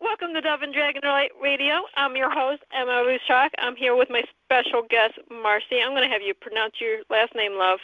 Welcome 0.00 0.34
to 0.34 0.40
Dove 0.40 0.62
and 0.62 0.72
Dragon 0.72 1.02
Radio. 1.42 1.82
I'm 1.96 2.16
your 2.16 2.30
host, 2.30 2.62
Emma 2.72 3.04
Ruscsak. 3.04 3.50
I'm 3.58 3.76
here 3.76 3.94
with 3.94 4.08
my 4.10 4.22
special 4.44 4.82
guest, 4.88 5.14
Marci. 5.30 5.82
I'm 5.84 5.90
going 5.90 6.02
to 6.02 6.12
have 6.12 6.22
you 6.22 6.32
pronounce 6.34 6.80
your 6.80 6.98
last 7.10 7.34
name, 7.34 7.58
love. 7.58 7.80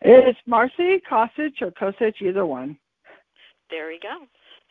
It's 0.00 0.38
Marci 0.48 1.00
Kosich 1.02 1.60
or 1.60 1.70
Kosich, 1.70 2.20
either 2.20 2.46
one. 2.46 2.76
There 3.70 3.88
we 3.88 3.98
go. 3.98 4.26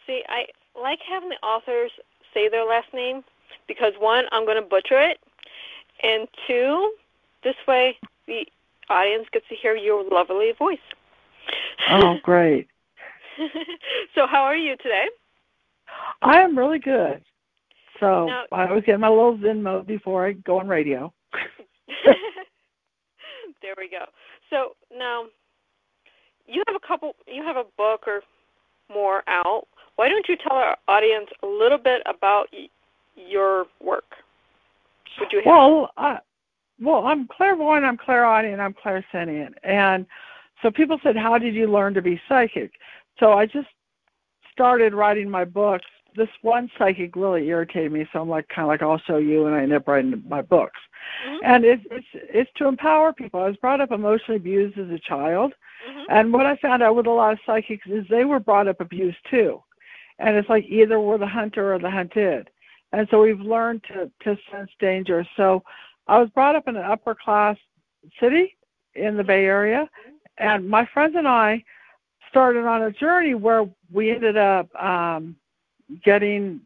See, 0.06 0.24
I 0.30 0.46
like 0.80 1.00
having 1.08 1.30
the 1.30 1.46
authors 1.46 1.92
say 2.34 2.50
their 2.50 2.66
last 2.66 2.94
name 2.94 3.24
because 3.68 3.94
one, 4.00 4.26
I'm 4.32 4.46
going 4.46 4.62
to 4.62 4.68
butcher 4.68 5.00
it, 5.00 5.20
and 6.04 6.28
two, 6.48 6.94
this 7.44 7.56
way 7.68 7.98
the 8.28 8.48
audience 8.90 9.28
gets 9.32 9.48
to 9.50 9.56
hear 9.56 9.76
your 9.76 10.04
lovely 10.10 10.52
voice. 10.58 10.78
Oh, 11.90 12.16
great. 12.24 12.68
so, 14.16 14.28
how 14.28 14.44
are 14.44 14.56
you 14.56 14.76
today? 14.78 15.08
I 16.22 16.40
am 16.42 16.58
really 16.58 16.80
good. 16.80 17.22
So 18.00 18.26
Now- 18.28 18.44
I 18.52 18.68
always 18.68 18.84
get 18.84 19.00
my 19.00 19.10
little 19.10 19.40
Zen 19.42 19.62
mode 19.64 19.88
before 19.88 20.26
I 20.26 20.34
go 20.34 20.60
on 20.60 20.68
radio. 20.68 21.14
there 22.06 23.74
we 23.78 23.90
go. 23.90 24.06
So 24.50 24.72
now 24.96 25.26
you 26.48 26.64
have 26.68 26.76
a 26.76 26.88
couple 26.88 27.16
you 27.28 27.44
have 27.44 27.58
a 27.58 27.66
book 27.78 28.08
or 28.08 28.22
more 28.94 29.24
out. 29.28 29.68
Why 29.96 30.10
don't 30.10 30.28
you 30.28 30.36
tell 30.36 30.58
our 30.58 30.78
audience 30.88 31.30
a 31.44 31.48
little 31.48 31.78
bit 31.78 32.02
about 32.06 32.48
y- 32.52 32.70
your 33.16 33.66
work? 33.82 34.16
Would 35.20 35.32
you 35.32 35.40
have 35.40 35.46
Well, 35.46 35.92
I, 35.98 36.20
well, 36.82 37.06
I'm 37.06 37.28
clairvoyant, 37.28 37.86
I'm 37.86 37.98
clairaudient, 37.98 38.60
I'm 38.60 38.74
clairsentient, 38.74 39.54
and 39.64 40.06
so 40.62 40.72
people 40.72 41.00
said, 41.04 41.16
"How 41.16 41.38
did 41.38 41.56
you 41.56 41.68
learn 41.68 41.94
to 41.94 42.02
be 42.02 42.22
psychic?" 42.28 42.72
So 43.20 43.34
I 43.34 43.46
just 43.46 43.70
started 44.52 44.94
writing 44.94 45.30
my 45.30 45.46
books. 45.46 45.86
This 46.16 46.30
one 46.42 46.70
psychic 46.78 47.16
really 47.16 47.48
irritated 47.48 47.92
me, 47.92 48.08
so 48.12 48.22
I'm 48.22 48.30
like, 48.30 48.48
kind 48.50 48.64
of 48.66 48.68
like, 48.68 48.82
I'll 48.82 48.98
show 49.00 49.18
you, 49.18 49.46
and 49.46 49.56
I 49.56 49.62
end 49.64 49.74
up 49.74 49.88
writing 49.88 50.24
my 50.28 50.42
books. 50.42 50.80
Mhm, 51.26 51.40
And 51.44 51.66
it's 51.66 51.86
it's 51.92 52.08
it's 52.14 52.52
to 52.56 52.68
empower 52.68 53.14
people. 53.14 53.42
I 53.42 53.48
was 53.48 53.58
brought 53.58 53.82
up 53.82 53.92
emotionally 53.92 54.38
abused 54.38 54.78
as 54.78 54.90
a 54.90 55.00
child, 55.00 55.54
mhm. 55.88 56.06
and 56.10 56.34
what 56.34 56.46
I 56.46 56.56
found 56.58 56.84
out 56.84 56.96
with 56.96 57.08
a 57.08 57.12
lot 57.12 57.34
of 57.34 57.40
psychics 57.46 57.88
is 57.88 58.06
they 58.08 58.26
were 58.26 58.40
brought 58.40 58.68
up 58.68 58.82
abused 58.82 59.20
too. 59.30 59.64
And 60.20 60.36
it's 60.38 60.50
like 60.50 60.66
either 60.66 61.00
we're 61.00 61.18
the 61.18 61.28
hunter 61.28 61.74
or 61.74 61.80
the 61.80 61.90
hunted. 61.90 62.50
And 62.92 63.08
so 63.10 63.22
we've 63.22 63.40
learned 63.42 63.84
to, 63.86 64.12
to 64.24 64.38
sense 64.52 64.70
danger. 64.80 65.26
So 65.36 65.64
I 66.08 66.20
was 66.20 66.30
brought 66.30 66.56
up 66.56 66.68
in 66.68 66.76
an 66.76 66.84
upper 66.84 67.16
class 67.16 67.58
city 68.20 68.58
in 68.96 69.18
the 69.18 69.24
Bay 69.24 69.46
Area, 69.46 69.90
and 70.38 70.68
my 70.68 70.86
friends 70.86 71.16
and 71.16 71.28
I 71.28 71.64
started 72.30 72.66
on 72.66 72.84
a 72.84 72.92
journey 72.92 73.36
where 73.36 73.70
we 73.92 74.12
ended 74.12 74.38
up 74.38 74.74
um, 74.82 75.36
getting 76.04 76.62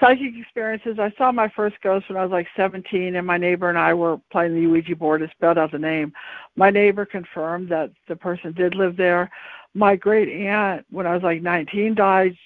psychic 0.00 0.34
experiences. 0.36 0.98
I 0.98 1.12
saw 1.16 1.30
my 1.32 1.48
first 1.48 1.76
ghost 1.82 2.08
when 2.08 2.18
I 2.18 2.22
was 2.22 2.32
like 2.32 2.48
17, 2.56 3.14
and 3.14 3.26
my 3.26 3.38
neighbor 3.38 3.68
and 3.68 3.78
I 3.78 3.94
were 3.94 4.18
playing 4.30 4.54
the 4.54 4.66
Ouija 4.66 4.96
board 4.96 5.22
and 5.22 5.30
spelled 5.30 5.58
out 5.58 5.70
the 5.70 5.78
name. 5.78 6.12
My 6.56 6.70
neighbor 6.70 7.04
confirmed 7.06 7.68
that 7.70 7.90
the 8.08 8.16
person 8.16 8.52
did 8.52 8.74
live 8.74 8.96
there. 8.96 9.30
My 9.74 9.96
great 9.96 10.28
aunt, 10.28 10.84
when 10.90 11.06
I 11.06 11.14
was 11.14 11.22
like 11.22 11.42
19, 11.42 11.94
died. 11.94 12.36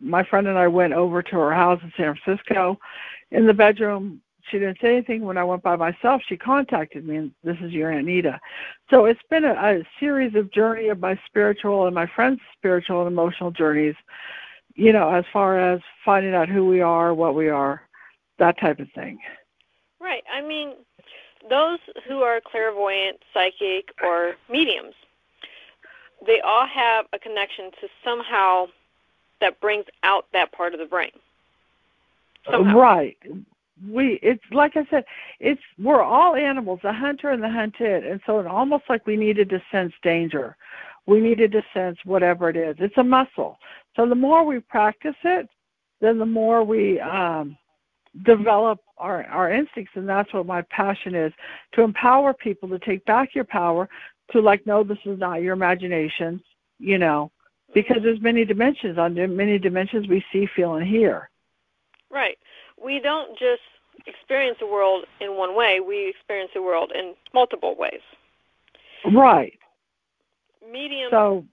My 0.00 0.24
friend 0.24 0.48
and 0.48 0.58
I 0.58 0.66
went 0.66 0.92
over 0.92 1.22
to 1.22 1.36
her 1.36 1.54
house 1.54 1.80
in 1.82 1.92
San 1.96 2.16
Francisco. 2.16 2.78
In 3.30 3.46
the 3.46 3.54
bedroom, 3.54 4.20
she 4.50 4.58
didn't 4.58 4.78
say 4.80 4.92
anything. 4.92 5.22
When 5.22 5.38
I 5.38 5.44
went 5.44 5.62
by 5.62 5.76
myself, 5.76 6.22
she 6.26 6.36
contacted 6.36 7.06
me, 7.06 7.16
and 7.16 7.32
this 7.44 7.56
is 7.60 7.72
your 7.72 7.90
Aunt 7.90 8.06
Nita. 8.06 8.40
So 8.90 9.04
it's 9.04 9.20
been 9.30 9.44
a, 9.44 9.52
a 9.52 9.82
series 10.00 10.34
of 10.34 10.50
journey 10.50 10.88
of 10.88 11.00
my 11.00 11.18
spiritual 11.26 11.86
and 11.86 11.94
my 11.94 12.06
friends' 12.06 12.40
spiritual 12.56 13.00
and 13.00 13.08
emotional 13.08 13.50
journeys 13.50 13.94
you 14.78 14.92
know, 14.92 15.10
as 15.10 15.24
far 15.32 15.58
as 15.58 15.80
finding 16.04 16.34
out 16.34 16.48
who 16.48 16.64
we 16.64 16.80
are, 16.80 17.12
what 17.12 17.34
we 17.34 17.48
are, 17.48 17.82
that 18.38 18.58
type 18.60 18.78
of 18.78 18.88
thing. 18.92 19.18
Right. 20.00 20.22
I 20.32 20.40
mean, 20.40 20.74
those 21.50 21.80
who 22.06 22.22
are 22.22 22.40
clairvoyant, 22.40 23.18
psychic, 23.34 23.90
or 24.04 24.36
mediums, 24.48 24.94
they 26.24 26.40
all 26.40 26.66
have 26.66 27.06
a 27.12 27.18
connection 27.18 27.72
to 27.80 27.88
somehow 28.04 28.66
that 29.40 29.60
brings 29.60 29.86
out 30.04 30.26
that 30.32 30.52
part 30.52 30.74
of 30.74 30.80
the 30.80 30.86
brain. 30.86 31.10
Somehow. 32.48 32.78
Right. 32.78 33.18
We 33.86 34.18
it's 34.22 34.42
like 34.50 34.76
I 34.76 34.86
said, 34.90 35.04
it's 35.40 35.60
we're 35.78 36.02
all 36.02 36.34
animals, 36.34 36.80
the 36.82 36.92
hunter 36.92 37.30
and 37.30 37.42
the 37.42 37.50
hunted, 37.50 38.06
and 38.06 38.20
so 38.26 38.38
it's 38.40 38.48
almost 38.48 38.84
like 38.88 39.06
we 39.06 39.16
needed 39.16 39.48
to 39.50 39.62
sense 39.70 39.92
danger. 40.02 40.56
We 41.06 41.20
needed 41.20 41.52
to 41.52 41.62
sense 41.72 41.98
whatever 42.04 42.48
it 42.50 42.56
is. 42.56 42.76
It's 42.78 42.98
a 42.98 43.04
muscle. 43.04 43.58
So 43.96 44.06
the 44.06 44.14
more 44.14 44.44
we 44.44 44.60
practice 44.60 45.16
it, 45.24 45.48
then 46.00 46.18
the 46.18 46.26
more 46.26 46.64
we 46.64 47.00
um 47.00 47.56
develop 48.24 48.80
our 48.96 49.24
our 49.26 49.52
instincts 49.52 49.92
and 49.94 50.08
that's 50.08 50.32
what 50.32 50.46
my 50.46 50.62
passion 50.62 51.14
is 51.14 51.32
to 51.72 51.82
empower 51.82 52.32
people 52.32 52.68
to 52.68 52.78
take 52.78 53.04
back 53.04 53.34
your 53.34 53.44
power 53.44 53.88
to 54.30 54.40
like 54.40 54.66
no 54.66 54.82
this 54.82 54.98
is 55.04 55.18
not 55.18 55.42
your 55.42 55.52
imagination 55.52 56.42
you 56.78 56.98
know 56.98 57.30
because 57.74 57.98
there's 58.02 58.20
many 58.20 58.44
dimensions 58.46 58.98
on 58.98 59.14
many 59.36 59.58
dimensions 59.58 60.08
we 60.08 60.24
see 60.32 60.46
feel 60.46 60.76
and 60.76 60.86
hear 60.86 61.28
Right. 62.10 62.38
We 62.82 63.00
don't 63.00 63.38
just 63.38 63.62
experience 64.06 64.58
the 64.60 64.66
world 64.66 65.04
in 65.20 65.36
one 65.36 65.56
way, 65.56 65.80
we 65.80 66.08
experience 66.08 66.50
the 66.54 66.62
world 66.62 66.92
in 66.94 67.14
multiple 67.34 67.74
ways. 67.76 68.00
right 69.12 69.58
Mediums 70.70 71.10
so 71.10 71.44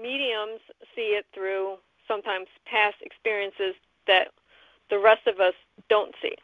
mediums 0.00 0.60
see 0.94 1.14
it 1.18 1.26
through 1.34 1.76
sometimes 2.06 2.46
past 2.66 2.96
experiences 3.02 3.74
that 4.06 4.28
the 4.90 4.98
rest 4.98 5.26
of 5.26 5.40
us 5.40 5.54
don't 5.88 6.14
see. 6.22 6.34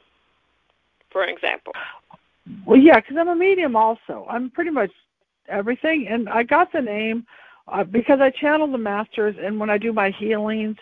For 1.11 1.25
example. 1.25 1.73
Well, 2.67 2.79
yeah, 2.79 2.99
because 2.99 3.17
I'm 3.19 3.29
a 3.29 3.37
medium 3.37 3.77
also. 3.77 4.27
I'm 4.29 4.51
pretty 4.51 4.71
much 4.71 4.91
everything, 5.49 6.09
and 6.09 6.29
I 6.29 6.43
got 6.43 6.73
the 6.73 6.81
name 6.81 7.27
uh, 7.69 7.85
because 7.85 8.21
I 8.21 8.31
channel 8.31 8.71
the 8.71 8.79
masters, 8.79 9.37
and 9.41 9.61
when 9.61 9.71
I 9.71 9.79
do 9.79 9.93
my 9.93 10.11
healings, 10.11 10.77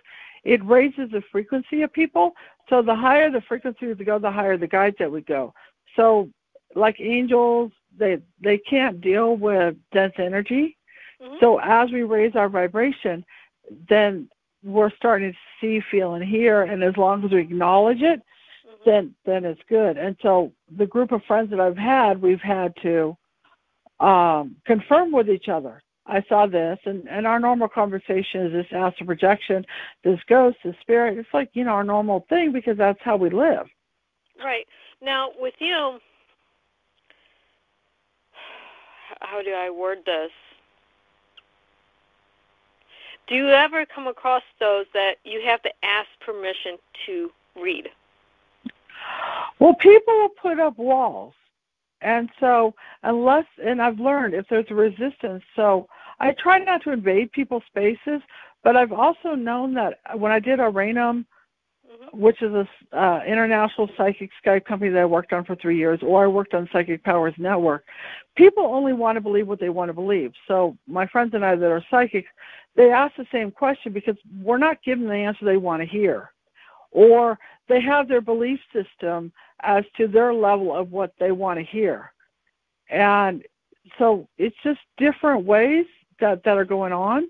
it 0.45 0.65
raises 0.65 1.11
the 1.11 1.23
frequency 1.31 1.83
of 1.83 1.93
people. 1.93 2.35
So 2.71 2.81
the 2.81 2.95
higher 2.95 3.31
the 3.31 3.43
frequency 3.43 3.93
we 3.93 4.05
go, 4.05 4.19
the 4.19 4.31
higher 4.31 4.57
the 4.57 4.67
guides 4.67 4.97
that 5.01 5.11
we 5.11 5.21
go. 5.21 5.53
So, 5.97 6.31
like 6.75 7.01
angels, 7.01 7.73
they 7.99 8.21
they 8.41 8.57
can't 8.59 9.01
deal 9.01 9.37
with 9.37 9.77
dense 9.93 10.15
energy. 10.19 10.79
Mhm. 11.21 11.41
So 11.41 11.59
as 11.59 11.91
we 11.91 12.05
raise 12.05 12.37
our 12.37 12.49
vibration, 12.49 13.25
then 13.89 14.31
we're 14.63 14.91
starting 14.91 15.33
to 15.33 15.39
see, 15.61 15.81
feel, 15.81 16.15
and 16.15 16.25
hear. 16.25 16.63
And 16.63 16.83
as 16.85 16.97
long 16.97 17.25
as 17.25 17.33
we 17.33 17.41
acknowledge 17.41 18.03
it, 18.03 18.23
Mhm. 18.65 18.85
then 18.85 19.15
then 19.25 19.45
it's 19.45 19.63
good. 19.65 19.99
And 19.99 20.17
so 20.23 20.53
the 20.77 20.87
group 20.87 21.11
of 21.13 21.25
friends 21.25 21.51
that 21.51 21.61
I've 21.61 21.77
had, 21.77 22.23
we've 22.23 22.41
had 22.41 22.75
to 22.83 23.17
um, 23.99 24.57
confirm 24.65 25.13
with 25.13 25.29
each 25.29 25.51
other. 25.51 25.83
I 26.11 26.25
saw 26.29 26.47
this, 26.47 26.79
and 26.85 27.09
and 27.09 27.27
our 27.27 27.39
normal 27.39 27.69
conversation 27.69 28.47
is 28.47 28.53
this 28.53 28.67
astral 28.73 29.07
projection, 29.07 29.65
this 30.03 30.19
ghost, 30.29 30.59
this 30.65 30.75
spirit. 30.81 31.17
It's 31.19 31.29
like 31.33 31.51
you 31.53 31.65
know 31.65 31.71
our 31.71 31.85
normal 31.85 32.27
thing 32.29 32.53
because 32.53 32.77
that's 32.77 33.01
how 33.03 33.17
we 33.17 33.31
live. 33.31 33.67
Right. 34.43 34.67
Now, 35.01 35.31
with 35.39 35.55
you, 35.59 35.99
how 39.21 39.43
do 39.43 39.53
I 39.53 39.71
word 39.71 39.99
this? 40.05 40.31
Do 43.29 43.37
you 43.37 43.49
ever 43.51 43.87
come 43.87 44.09
across 44.09 44.43
those 44.59 44.87
that 44.93 45.17
you 45.25 45.41
have 45.45 45.63
to 45.63 45.71
ask 45.85 46.09
permission 46.21 46.79
to 47.07 47.31
read? 47.55 47.89
Well, 49.61 49.75
people 49.75 50.15
will 50.15 50.31
put 50.31 50.59
up 50.59 50.77
walls. 50.77 51.35
And 52.03 52.31
so, 52.41 52.75
unless, 53.03 53.45
and 53.63 53.81
I've 53.81 54.01
learned 54.01 54.35
if 54.35 54.47
there's 54.49 54.71
a 54.71 54.75
resistance, 54.75 55.45
so 55.55 55.87
I 56.21 56.33
try 56.33 56.59
not 56.59 56.83
to 56.85 56.93
invade 56.93 57.33
people's 57.33 57.65
spaces, 57.67 58.21
but 58.63 58.77
I've 58.77 58.93
also 58.93 59.35
known 59.35 59.75
that 59.75 60.01
when 60.17 60.33
I 60.33 60.39
did 60.39 60.61
Oranum, 60.61 61.25
Mhm. 61.91 62.13
which 62.13 62.41
is 62.43 62.53
a 62.55 62.69
uh, 62.93 63.23
international 63.27 63.91
psychic 63.97 64.31
Skype 64.45 64.65
company 64.65 64.91
that 64.91 65.01
I 65.01 65.07
worked 65.07 65.33
on 65.33 65.45
for 65.45 65.57
three 65.57 65.77
years, 65.77 66.01
or 66.03 66.25
I 66.25 66.29
worked 66.29 66.55
on 66.55 66.69
Psychic 66.73 67.03
Powers 67.03 67.35
Network, 67.37 67.85
people 68.37 68.65
only 68.65 68.93
want 68.93 69.17
to 69.17 69.21
believe 69.21 69.49
what 69.49 69.59
they 69.59 69.71
want 69.71 69.89
to 69.89 69.93
believe. 69.95 70.33
So 70.47 70.77
my 70.87 71.07
friends 71.07 71.35
and 71.35 71.45
I 71.45 71.57
that 71.57 71.71
are 71.71 71.85
psychics, 71.91 72.31
they 72.77 72.93
ask 72.93 73.17
the 73.17 73.27
same 73.33 73.51
question 73.51 73.93
because 73.93 74.17
we're 74.41 74.59
not 74.59 74.83
giving 74.85 75.09
the 75.09 75.15
answer 75.15 75.45
they 75.45 75.57
want 75.57 75.81
to 75.81 75.87
hear. 75.87 76.33
Or 76.93 77.39
they 77.69 77.81
have 77.81 78.07
their 78.07 78.21
belief 78.21 78.61
system 78.73 79.33
as 79.63 79.85
to 79.97 80.07
their 80.07 80.33
level 80.33 80.75
of 80.75 80.93
what 80.93 81.13
they 81.19 81.33
want 81.33 81.59
to 81.59 81.65
hear. 81.65 82.13
And 82.89 83.45
so 83.99 84.29
it's 84.39 84.57
just 84.63 84.81
different 84.97 85.45
ways 85.45 85.87
that, 86.21 86.45
that 86.45 86.57
are 86.57 86.65
going 86.65 86.93
on. 86.93 87.29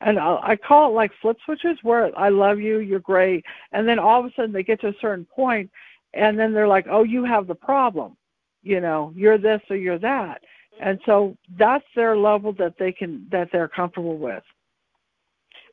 And 0.00 0.18
I 0.18 0.38
I 0.42 0.56
call 0.56 0.90
it 0.90 0.94
like 0.94 1.12
flip 1.20 1.36
switches 1.44 1.78
where 1.82 2.16
I 2.18 2.30
love 2.30 2.58
you, 2.58 2.78
you're 2.78 3.00
great. 3.00 3.44
And 3.72 3.86
then 3.86 3.98
all 3.98 4.20
of 4.20 4.26
a 4.26 4.32
sudden 4.34 4.52
they 4.52 4.62
get 4.62 4.80
to 4.80 4.88
a 4.88 4.94
certain 5.00 5.26
point 5.26 5.70
and 6.14 6.38
then 6.38 6.52
they're 6.52 6.68
like, 6.68 6.86
oh, 6.90 7.02
you 7.02 7.24
have 7.24 7.46
the 7.46 7.54
problem. 7.54 8.16
You 8.62 8.80
know, 8.80 9.12
you're 9.14 9.38
this 9.38 9.60
or 9.70 9.76
you're 9.76 9.98
that. 9.98 10.42
And 10.80 10.98
so 11.04 11.36
that's 11.58 11.84
their 11.94 12.16
level 12.16 12.52
that 12.54 12.78
they 12.78 12.92
can 12.92 13.26
that 13.30 13.50
they're 13.52 13.68
comfortable 13.68 14.16
with. 14.16 14.42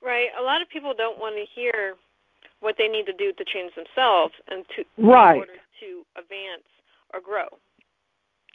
Right. 0.02 0.30
A 0.40 0.44
lot 0.44 0.62
of 0.62 0.70
people 0.70 0.94
don't 0.96 1.20
want 1.20 1.36
to 1.36 1.46
hear 1.60 1.96
what 2.60 2.76
they 2.78 2.88
need 2.88 3.06
to 3.06 3.14
do 3.14 3.32
to 3.34 3.46
change 3.46 3.74
themselves 3.76 4.34
and 4.50 4.66
to 4.76 4.84
right. 4.98 5.34
in 5.36 5.40
order 5.40 5.54
to 5.80 6.06
advance 6.18 6.64
or 7.14 7.22
grow. 7.22 7.48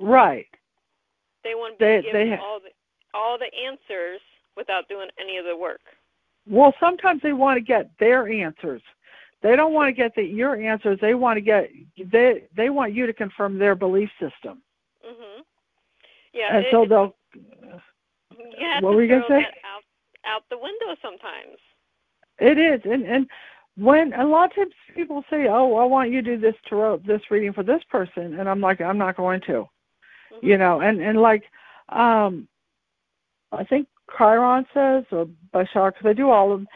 Right. 0.01 0.49
They 1.45 1.55
want 1.55 1.79
to 1.79 1.85
They- 1.85 2.01
be 2.01 2.07
given 2.07 2.31
they- 2.31 2.37
all 2.37 2.61
the 2.61 2.71
all 3.15 3.39
the 3.39 3.53
answers 3.55 4.21
without 4.57 4.89
doing 4.89 5.09
any 5.19 5.39
of 5.39 5.45
the 5.45 5.57
work. 5.57 5.81
Well, 6.47 6.75
sometimes 6.81 7.23
they 7.23 7.33
want 7.33 7.57
to 7.57 7.61
get 7.61 7.91
their 7.99 8.29
answers. 8.29 8.83
They 9.43 9.57
don't 9.57 9.73
want 9.73 9.89
to 9.89 9.93
get 9.93 10.15
the, 10.15 10.23
your 10.23 10.57
answers. 10.57 10.99
They 11.01 11.15
want 11.15 11.37
to 11.37 11.41
get 11.41 11.71
they 12.11 12.45
they 12.57 12.71
want 12.71 12.95
you 12.95 13.07
to 13.07 13.13
confirm 13.13 13.59
their 13.59 13.75
belief 13.75 14.11
system. 14.21 14.63
Mhm. 15.05 15.45
Yeah. 16.33 16.57
and 16.57 16.67
it, 16.67 16.71
so 16.71 16.87
they'll. 16.87 17.17
you 17.37 18.67
have 18.67 18.83
what 18.83 18.95
were 18.95 19.03
you 19.03 19.09
gonna 19.09 19.25
say? 19.29 19.47
out 19.65 19.83
out 20.25 20.43
the 20.49 20.59
window 20.59 20.97
sometimes. 21.03 21.59
It 22.39 22.59
is, 22.59 22.81
and 22.85 23.05
and 23.05 23.29
when 23.77 24.13
a 24.15 24.25
lot 24.25 24.51
of 24.51 24.57
times 24.57 24.75
people 24.95 25.25
say, 25.29 25.49
"Oh, 25.49 25.77
I 25.77 25.85
want 25.85 26.11
you 26.11 26.23
to 26.23 26.37
do 26.37 26.41
this 26.41 26.55
to 26.65 26.71
tarot, 26.71 26.99
this 26.99 27.31
reading 27.31 27.53
for 27.53 27.63
this 27.63 27.83
person," 27.85 28.39
and 28.39 28.49
I'm 28.49 28.61
like, 28.61 28.81
"I'm 28.81 28.99
not 28.99 29.17
going 29.17 29.41
to," 29.43 29.69
Mhm. 30.33 30.43
you 30.43 30.57
know, 30.57 30.81
and 30.81 31.01
and 31.01 31.21
like, 31.21 31.51
um, 31.89 32.49
I 33.53 33.65
think 33.65 33.89
Kryon 34.09 34.67
says 34.73 35.05
or 35.13 35.29
Bashar, 35.55 35.93
because 35.93 36.07
I 36.07 36.13
do 36.13 36.31
all 36.31 36.53
of 36.53 36.61
them. 36.61 36.69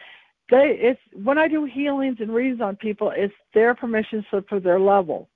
They 0.50 0.78
it's 0.81 1.00
when 1.12 1.38
I 1.38 1.49
do 1.49 1.64
healings 1.64 2.19
and 2.20 2.32
readings 2.32 2.61
on 2.61 2.76
people, 2.76 3.11
it's 3.11 3.34
their 3.55 3.75
permission 3.75 4.25
slip 4.31 4.49
for 4.49 4.61
their 4.61 4.78
level, 4.78 5.28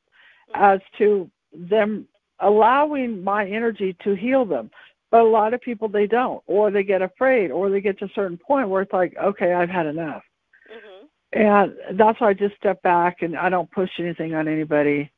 as 0.55 0.81
to 0.99 1.31
them 1.53 2.07
allowing 2.41 3.23
my 3.23 3.47
energy 3.47 3.97
to 4.05 4.15
heal 4.15 4.45
them. 4.45 4.71
But 5.11 5.23
a 5.23 5.29
lot 5.29 5.55
of 5.55 5.61
people 5.61 5.89
they 5.89 6.07
don't, 6.07 6.43
or 6.47 6.71
they 6.71 6.85
get 6.85 7.03
afraid, 7.03 7.51
or 7.51 7.69
they 7.69 7.81
get 7.81 7.99
to 7.99 8.05
a 8.05 8.11
certain 8.15 8.39
point 8.39 8.69
where 8.69 8.83
it's 8.83 8.93
like, 8.93 9.17
okay, 9.17 9.53
I've 9.53 9.69
had 9.69 9.87
enough. 9.87 10.23
Mhm. 10.71 11.09
And 11.33 11.99
that's 11.99 12.21
why 12.21 12.29
I 12.29 12.35
just 12.35 12.57
step 12.57 12.81
back 12.83 13.23
and 13.23 13.37
I 13.37 13.49
don't 13.49 13.71
push 13.71 13.91
anything 13.99 14.35
on 14.35 14.47
anybody. 14.47 15.11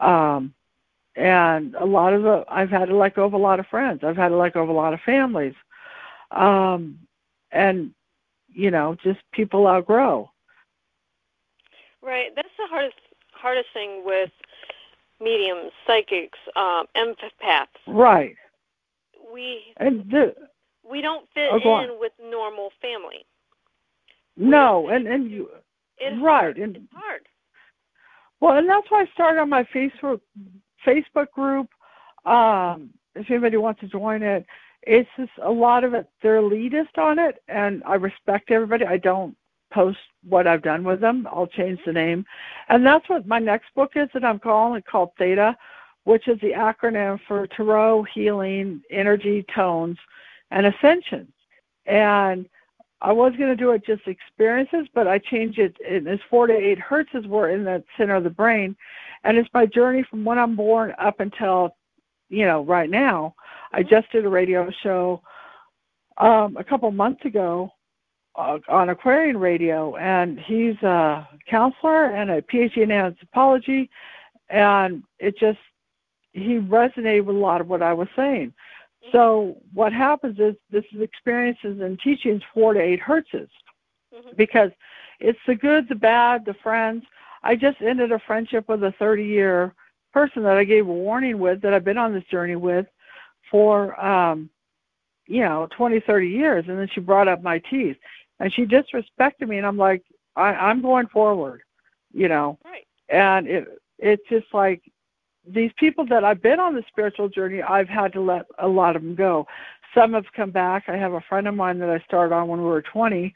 Um, 0.00 0.54
and 1.16 1.74
a 1.76 1.84
lot 1.84 2.12
of 2.12 2.22
the, 2.22 2.44
I've 2.48 2.70
had 2.70 2.86
to 2.88 2.96
let 2.96 3.14
go 3.14 3.24
of 3.24 3.32
a 3.34 3.38
lot 3.38 3.60
of 3.60 3.66
friends. 3.66 4.02
I've 4.02 4.16
had 4.16 4.28
to 4.30 4.36
let 4.36 4.54
go 4.54 4.62
of 4.62 4.68
a 4.68 4.72
lot 4.72 4.94
of 4.94 5.00
families. 5.00 5.54
Um, 6.30 6.98
and, 7.52 7.92
you 8.52 8.70
know, 8.70 8.96
just 9.02 9.20
people 9.32 9.66
outgrow. 9.66 10.30
Right. 12.02 12.30
That's 12.34 12.48
the 12.58 12.66
hardest 12.68 12.96
hardest 13.32 13.68
thing 13.72 14.02
with 14.04 14.30
mediums, 15.20 15.70
psychics, 15.86 16.38
um, 16.56 16.86
empaths. 16.96 17.66
Right. 17.86 18.36
We 19.32 19.74
And 19.76 20.10
the, 20.10 20.34
we 20.88 21.00
don't 21.00 21.26
fit 21.34 21.50
Oh, 21.52 21.80
in 21.80 21.98
with 21.98 22.12
normal 22.22 22.70
family. 22.82 23.24
no, 24.36 24.88
and, 24.88 25.06
and 25.06 25.30
you, 25.30 25.48
It's 25.98 26.20
Right, 26.20 26.40
hard. 26.42 26.58
and- 26.58 26.76
it's 26.76 26.92
hard. 26.92 27.22
Well, 28.40 28.56
and 28.58 28.68
that's 28.68 28.90
why 28.90 29.02
I 29.02 29.06
started 29.14 29.40
on 29.40 29.48
my 29.48 29.64
Facebook 29.64 30.20
Facebook 30.86 31.30
group. 31.30 31.68
Um, 32.24 32.90
if 33.14 33.30
anybody 33.30 33.56
wants 33.56 33.80
to 33.80 33.88
join 33.88 34.22
it, 34.22 34.46
it's 34.82 35.08
just 35.16 35.32
a 35.42 35.50
lot 35.50 35.84
of 35.84 35.94
it. 35.94 36.08
They're 36.22 36.40
elitist 36.40 36.98
on 36.98 37.18
it, 37.18 37.42
and 37.48 37.82
I 37.84 37.94
respect 37.94 38.50
everybody. 38.50 38.84
I 38.84 38.98
don't 38.98 39.36
post 39.72 39.98
what 40.28 40.46
I've 40.46 40.62
done 40.62 40.84
with 40.84 41.00
them. 41.00 41.26
I'll 41.30 41.46
change 41.46 41.80
the 41.84 41.92
name, 41.92 42.24
and 42.68 42.84
that's 42.84 43.08
what 43.08 43.26
my 43.26 43.38
next 43.38 43.74
book 43.74 43.92
is 43.96 44.08
that 44.14 44.24
I'm 44.24 44.38
calling 44.38 44.78
it 44.78 44.86
called 44.86 45.10
Theta, 45.18 45.56
which 46.04 46.28
is 46.28 46.38
the 46.40 46.52
acronym 46.52 47.18
for 47.26 47.46
Tarot 47.46 48.04
Healing 48.14 48.82
Energy 48.90 49.44
Tones 49.54 49.98
and 50.50 50.66
Ascension. 50.66 51.32
And 51.86 52.48
I 53.00 53.12
was 53.12 53.34
going 53.36 53.50
to 53.50 53.56
do 53.56 53.72
it 53.72 53.84
just 53.84 54.06
experiences, 54.06 54.86
but 54.94 55.06
I 55.06 55.18
changed 55.18 55.58
it. 55.58 55.76
It's 55.80 56.22
four 56.30 56.46
to 56.46 56.54
eight 56.54 56.78
hertz 56.78 57.10
is 57.14 57.26
where 57.26 57.50
in 57.50 57.64
the 57.64 57.84
center 57.98 58.14
of 58.14 58.24
the 58.24 58.30
brain, 58.30 58.76
and 59.24 59.36
it's 59.36 59.48
my 59.52 59.66
journey 59.66 60.02
from 60.02 60.24
when 60.24 60.38
I'm 60.38 60.54
born 60.56 60.94
up 60.98 61.20
until, 61.20 61.76
you 62.28 62.46
know, 62.46 62.62
right 62.62 62.88
now. 62.90 63.34
I 63.72 63.82
just 63.82 64.10
did 64.12 64.24
a 64.24 64.28
radio 64.28 64.70
show 64.82 65.20
um, 66.18 66.56
a 66.56 66.64
couple 66.64 66.90
months 66.92 67.24
ago 67.24 67.70
uh, 68.36 68.58
on 68.68 68.90
Aquarian 68.90 69.36
Radio, 69.38 69.96
and 69.96 70.38
he's 70.38 70.80
a 70.82 71.26
counselor 71.48 72.06
and 72.06 72.30
a 72.30 72.42
PhD 72.42 72.78
in 72.78 72.90
anthropology, 72.92 73.90
and 74.48 75.02
it 75.18 75.36
just 75.38 75.58
he 76.32 76.58
resonated 76.58 77.24
with 77.24 77.36
a 77.36 77.38
lot 77.38 77.60
of 77.60 77.68
what 77.68 77.82
I 77.82 77.92
was 77.92 78.08
saying. 78.16 78.52
So 79.12 79.56
what 79.72 79.92
happens 79.92 80.38
is 80.38 80.54
this 80.70 80.84
is 80.92 81.00
experiences 81.00 81.80
and 81.80 81.98
teachings 82.00 82.42
four 82.52 82.74
to 82.74 82.80
eight 82.80 83.00
hertzes 83.00 83.50
Mhm. 84.14 84.36
because 84.36 84.70
it's 85.20 85.38
the 85.46 85.54
good, 85.54 85.88
the 85.88 85.94
bad, 85.94 86.44
the 86.44 86.54
friends. 86.54 87.04
I 87.44 87.54
just 87.54 87.80
ended 87.80 88.10
a 88.10 88.18
friendship 88.18 88.68
with 88.68 88.82
a 88.82 88.92
30 88.98 89.24
year 89.24 89.74
person 90.12 90.42
that 90.44 90.56
I 90.56 90.64
gave 90.64 90.88
a 90.88 90.92
warning 90.92 91.38
with 91.38 91.60
that 91.62 91.74
I've 91.74 91.84
been 91.84 91.98
on 91.98 92.12
this 92.12 92.24
journey 92.24 92.56
with 92.56 92.86
for 93.50 93.98
um 94.04 94.50
you 95.26 95.40
know 95.40 95.68
20 95.76 96.00
30 96.00 96.28
years 96.28 96.64
and 96.68 96.78
then 96.78 96.88
she 96.92 97.00
brought 97.00 97.28
up 97.28 97.42
my 97.42 97.58
teeth 97.58 97.96
and 98.40 98.52
she 98.52 98.64
disrespected 98.64 99.48
me 99.48 99.58
and 99.58 99.66
I'm 99.66 99.76
like 99.76 100.02
I 100.34 100.54
I'm 100.54 100.82
going 100.82 101.06
forward 101.08 101.62
you 102.12 102.28
know 102.28 102.58
Right. 102.64 102.86
and 103.08 103.46
it 103.46 103.68
it's 103.98 104.28
just 104.28 104.46
like 104.52 104.82
these 105.46 105.72
people 105.76 106.06
that 106.06 106.24
I've 106.24 106.42
been 106.42 106.58
on 106.58 106.74
the 106.74 106.82
spiritual 106.88 107.28
journey, 107.28 107.62
I've 107.62 107.88
had 107.88 108.12
to 108.14 108.20
let 108.20 108.46
a 108.58 108.66
lot 108.66 108.96
of 108.96 109.02
them 109.02 109.14
go. 109.14 109.46
Some 109.94 110.14
have 110.14 110.24
come 110.34 110.50
back. 110.50 110.84
I 110.88 110.96
have 110.96 111.12
a 111.12 111.20
friend 111.20 111.46
of 111.46 111.54
mine 111.54 111.78
that 111.80 111.90
I 111.90 111.98
started 112.00 112.34
on 112.34 112.48
when 112.48 112.60
we 112.60 112.66
were 112.66 112.82
20, 112.82 113.32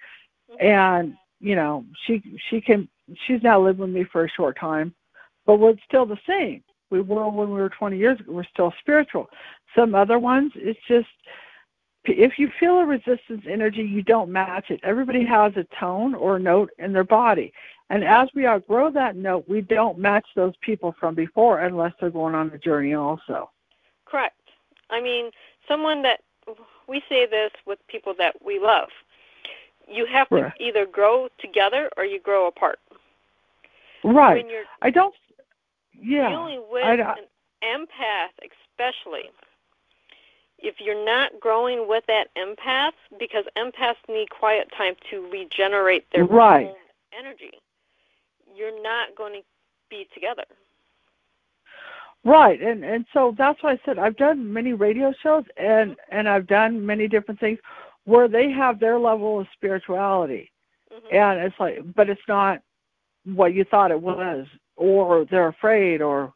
and 0.59 1.15
you 1.41 1.55
know 1.55 1.85
she 2.07 2.23
she 2.49 2.61
can 2.61 2.89
she's 3.27 3.43
now 3.43 3.61
lived 3.61 3.79
with 3.79 3.91
me 3.91 4.05
for 4.05 4.25
a 4.25 4.29
short 4.31 4.59
time, 4.59 4.95
but 5.47 5.57
we're 5.59 5.75
still 5.87 6.07
the 6.07 6.19
same. 6.27 6.63
We 6.91 7.01
were 7.01 7.29
when 7.29 7.51
we 7.51 7.61
were 7.61 7.69
20 7.69 7.99
years 7.99 8.19
ago. 8.21 8.33
We're 8.33 8.45
still 8.45 8.73
spiritual. 8.81 9.29
Some 9.75 9.95
other 9.95 10.19
ones, 10.19 10.53
it's 10.55 10.81
just 10.89 11.09
if 12.05 12.39
you 12.39 12.51
feel 12.59 12.79
a 12.79 12.87
resistance 12.87 13.45
energy, 13.47 13.83
you 13.83 14.03
don't 14.03 14.31
match 14.31 14.71
it. 14.71 14.81
Everybody 14.83 15.25
has 15.25 15.53
a 15.57 15.65
tone 15.79 16.15
or 16.15 16.37
a 16.37 16.41
note 16.41 16.71
in 16.79 16.93
their 16.93 17.05
body. 17.05 17.53
And 17.91 18.05
as 18.05 18.29
we 18.35 18.47
outgrow 18.47 18.91
that 18.93 19.17
note, 19.17 19.49
we 19.49 19.61
don't 19.61 19.99
match 19.99 20.27
those 20.35 20.55
people 20.61 20.95
from 20.99 21.15
before 21.15 21.61
unless 21.61 21.93
they're 22.01 22.11
going 22.11 22.35
on 22.35 22.51
the 22.51 22.59
journey 22.59 22.95
also. 22.95 23.51
Correct. 24.07 24.41
I 24.91 25.01
mean, 25.01 25.31
someone 25.67 26.03
that 26.03 26.21
we 26.87 27.03
say 27.09 27.27
this 27.27 27.51
with 27.67 27.79
people 27.89 28.15
that 28.19 28.43
we 28.43 28.59
love. 28.59 28.89
You 29.87 30.07
have 30.07 30.29
to 30.31 30.43
Right. 30.43 30.53
either 30.59 30.87
grow 30.87 31.29
together 31.39 31.91
or 31.97 32.05
you 32.05 32.21
grow 32.21 32.47
apart. 32.47 32.79
Right. 34.05 34.43
When 34.45 34.51
you're 34.51 34.65
I 34.83 34.91
don't. 34.91 35.15
Yeah. 35.93 36.29
dealing 36.31 36.65
with 36.71 36.85
I- 36.85 36.95
an 36.95 37.27
empath, 37.63 38.31
especially, 38.71 39.31
if 40.59 40.81
you're 40.81 41.05
not 41.05 41.39
growing 41.41 41.89
with 41.89 42.05
that 42.07 42.29
empath, 42.37 42.93
because 43.19 43.45
empaths 43.57 43.97
need 44.09 44.31
quiet 44.31 44.71
time 44.77 44.95
to 45.11 45.29
regenerate 45.31 46.07
their 46.13 46.25
Right. 46.25 46.75
energy, 47.13 47.53
you're 48.55 48.81
not 48.83 49.15
going 49.17 49.35
to 49.35 49.43
be 49.89 50.07
together. 50.15 50.45
Right, 52.25 52.61
and 52.61 52.85
and 52.85 53.07
so 53.13 53.33
that's 53.39 53.63
why 53.63 53.73
I 53.73 53.81
said 53.85 53.99
I've 53.99 54.17
done 54.17 54.53
many 54.53 54.73
radio 54.73 55.13
shows 55.13 55.45
and 55.57 55.97
and 56.11 56.29
I've 56.29 56.47
done 56.47 56.85
many 56.85 57.07
different 57.09 57.39
things 57.41 57.59
where 58.05 58.27
they 58.29 58.51
have 58.51 58.81
their 58.81 58.99
level 58.99 59.39
of 59.41 59.47
spirituality, 59.53 60.51
Mhm. 60.93 61.13
and 61.13 61.41
it's 61.41 61.59
like, 61.61 61.79
but 61.95 62.11
it's 62.11 62.27
not 62.27 62.61
what 63.25 63.55
you 63.55 63.65
thought 63.65 63.91
it 63.91 64.01
was, 64.01 64.47
or 64.77 65.27
they're 65.31 65.49
afraid, 65.49 66.01
or 66.01 66.33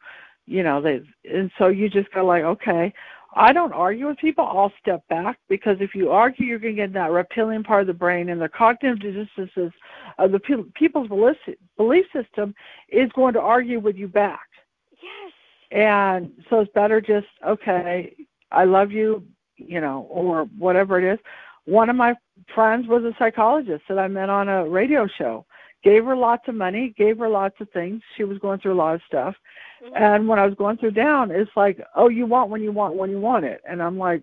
you 0.47 0.63
know 0.63 0.81
they, 0.81 1.03
and 1.31 1.51
so 1.59 1.69
you 1.69 1.89
just 1.89 2.11
go 2.13 2.25
like, 2.25 2.45
okay, 2.45 2.93
I 3.35 3.53
don't 3.53 3.73
argue 3.73 4.09
with 4.09 4.19
people. 4.19 4.45
I'll 4.45 4.73
step 4.81 5.07
back 5.09 5.39
because 5.49 5.79
if 5.81 5.95
you 5.95 6.11
argue, 6.11 6.47
you're 6.47 6.59
going 6.59 6.77
to 6.77 6.83
get 6.83 6.93
that 6.93 7.11
reptilian 7.11 7.65
part 7.65 7.83
of 7.83 7.87
the 7.87 7.95
brain 7.95 8.29
and 8.29 8.41
the 8.41 8.49
cognitive 8.49 9.01
dissonances 9.01 9.73
of 10.19 10.33
the 10.33 10.39
pe- 10.39 10.71
people's 10.75 11.09
belief 11.09 11.37
belief 11.77 12.07
system 12.13 12.55
is 12.89 13.11
going 13.13 13.35
to 13.35 13.41
argue 13.41 13.81
with 13.81 13.97
you 13.97 14.09
back. 14.09 14.49
Yes. 14.93 15.33
And 15.71 16.33
so 16.51 16.61
it's 16.61 16.73
better 16.73 17.01
just, 17.01 17.27
okay, 17.47 18.15
I 18.51 18.65
love 18.65 18.93
you, 18.93 19.25
you 19.57 19.81
know, 19.81 20.07
or 20.11 20.45
whatever 20.59 20.99
it 20.99 21.15
is. 21.15 21.19
One 21.65 21.89
of 21.89 21.97
my 21.97 22.15
friends 22.55 22.87
was 22.87 23.05
a 23.05 23.15
psychologist 23.19 23.85
that 23.89 23.99
I 23.99 24.09
met 24.09 24.29
on 24.29 24.49
a 24.49 24.69
radio 24.69 25.07
show. 25.07 25.47
Gave 25.83 26.05
her 26.05 26.17
lots 26.17 26.47
of 26.49 26.55
money, 26.55 26.95
gave 26.97 27.19
her 27.19 27.29
lots 27.29 27.61
of 27.61 27.69
things. 27.71 28.03
She 28.17 28.25
was 28.25 28.39
going 28.39 28.61
through 28.61 28.75
a 28.75 28.75
lot 28.75 28.95
of 28.95 29.03
stuff. 29.07 29.35
Mhm. 29.83 29.93
And 29.97 30.29
when 30.29 30.39
I 30.39 30.47
was 30.47 30.55
going 30.55 30.77
through 30.77 30.93
down, 30.93 31.31
it's 31.31 31.51
like, 31.57 31.85
oh, 31.97 32.09
you 32.09 32.27
want 32.27 32.51
when 32.51 32.63
you 32.63 32.71
want 32.73 32.95
when 32.95 33.11
you 33.11 33.19
want 33.21 33.45
it. 33.45 33.61
And 33.69 33.83
I'm 33.83 33.99
like, 33.99 34.23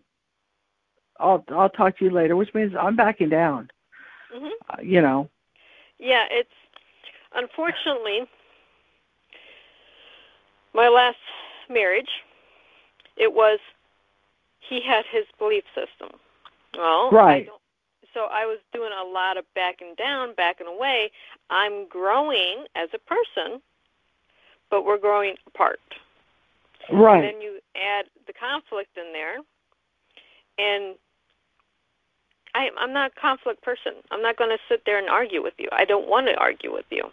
I'll 1.19 1.43
I'll 1.49 1.69
talk 1.69 1.97
to 1.97 2.05
you 2.05 2.11
later, 2.11 2.35
which 2.35 2.53
means 2.53 2.73
I'm 2.79 2.95
backing 2.95 3.29
down. 3.29 3.69
Mhm. 4.33 4.51
Uh, 4.69 4.81
you 4.81 5.01
know. 5.01 5.29
Yeah, 5.97 6.27
it's 6.31 6.53
unfortunately 7.33 8.27
my 10.73 10.87
last 10.87 11.17
marriage. 11.67 12.23
It 13.17 13.33
was 13.33 13.59
he 14.59 14.79
had 14.79 15.05
his 15.05 15.25
belief 15.37 15.65
system. 15.75 16.17
Well, 16.77 17.09
right. 17.11 17.43
I 17.43 17.45
don't, 17.45 17.58
so 18.13 18.27
I 18.31 18.45
was 18.45 18.59
doing 18.73 18.91
a 18.91 19.05
lot 19.05 19.37
of 19.37 19.45
backing 19.55 19.93
down, 19.97 20.33
backing 20.35 20.67
away. 20.67 21.11
I'm 21.49 21.87
growing 21.87 22.65
as 22.75 22.89
a 22.93 22.99
person, 22.99 23.61
but 24.69 24.85
we're 24.85 24.97
growing 24.97 25.35
apart. 25.47 25.79
Right. 26.91 27.23
And 27.23 27.35
then 27.35 27.41
you 27.41 27.59
add 27.75 28.05
the 28.27 28.33
conflict 28.33 28.97
in 28.97 29.13
there, 29.13 29.37
and 30.57 30.95
I, 32.55 32.69
I'm 32.77 32.93
not 32.93 33.11
a 33.15 33.19
conflict 33.19 33.61
person. 33.61 33.93
I'm 34.11 34.21
not 34.21 34.37
going 34.37 34.49
to 34.49 34.57
sit 34.67 34.83
there 34.85 34.97
and 34.97 35.09
argue 35.09 35.43
with 35.43 35.53
you. 35.57 35.69
I 35.71 35.85
don't 35.85 36.07
want 36.07 36.27
to 36.27 36.35
argue 36.35 36.73
with 36.73 36.85
you. 36.89 37.11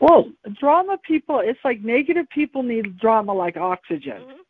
Well, 0.00 0.30
drama 0.58 0.98
people, 1.02 1.40
it's 1.40 1.60
like 1.64 1.82
negative 1.82 2.28
people 2.30 2.62
need 2.62 2.98
drama 2.98 3.34
like 3.34 3.56
oxygen. 3.56 4.22
Mm-hmm. 4.22 4.40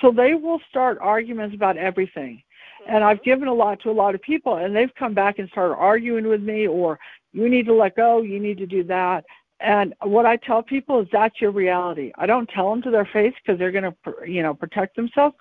So 0.00 0.10
they 0.10 0.34
will 0.34 0.60
start 0.68 0.98
arguments 1.00 1.54
about 1.54 1.76
everything. 1.76 2.42
And 2.86 3.02
I've 3.02 3.22
given 3.22 3.48
a 3.48 3.54
lot 3.54 3.80
to 3.80 3.90
a 3.90 3.92
lot 3.92 4.14
of 4.14 4.22
people, 4.22 4.56
and 4.56 4.74
they've 4.74 4.94
come 4.94 5.14
back 5.14 5.38
and 5.38 5.48
started 5.48 5.74
arguing 5.74 6.26
with 6.26 6.42
me, 6.42 6.66
or 6.66 6.98
you 7.32 7.48
need 7.48 7.66
to 7.66 7.74
let 7.74 7.96
go, 7.96 8.22
you 8.22 8.38
need 8.38 8.58
to 8.58 8.66
do 8.66 8.84
that. 8.84 9.24
And 9.60 9.94
what 10.02 10.26
I 10.26 10.36
tell 10.36 10.62
people 10.62 11.00
is 11.00 11.08
that's 11.10 11.40
your 11.40 11.50
reality. 11.50 12.12
I 12.16 12.26
don't 12.26 12.48
tell 12.48 12.70
them 12.70 12.82
to 12.82 12.90
their 12.90 13.06
face 13.06 13.34
because 13.42 13.58
they're 13.58 13.72
going 13.72 13.84
to, 13.84 13.94
you 14.26 14.42
know, 14.42 14.52
protect 14.52 14.96
themselves. 14.96 15.36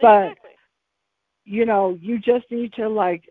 But 0.00 0.32
exactly. 0.32 0.50
you 1.44 1.66
know, 1.66 1.98
you 2.00 2.18
just 2.18 2.50
need 2.50 2.72
to 2.74 2.88
like 2.88 3.28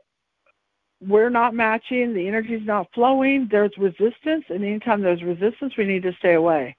we're 1.01 1.29
not 1.29 1.53
matching, 1.53 2.13
the 2.13 2.27
energy's 2.27 2.65
not 2.65 2.87
flowing, 2.93 3.47
there's 3.49 3.71
resistance, 3.77 4.45
and 4.49 4.63
anytime 4.63 5.01
there's 5.01 5.23
resistance, 5.23 5.77
we 5.77 5.85
need 5.85 6.03
to 6.03 6.13
stay 6.19 6.33
away. 6.33 6.75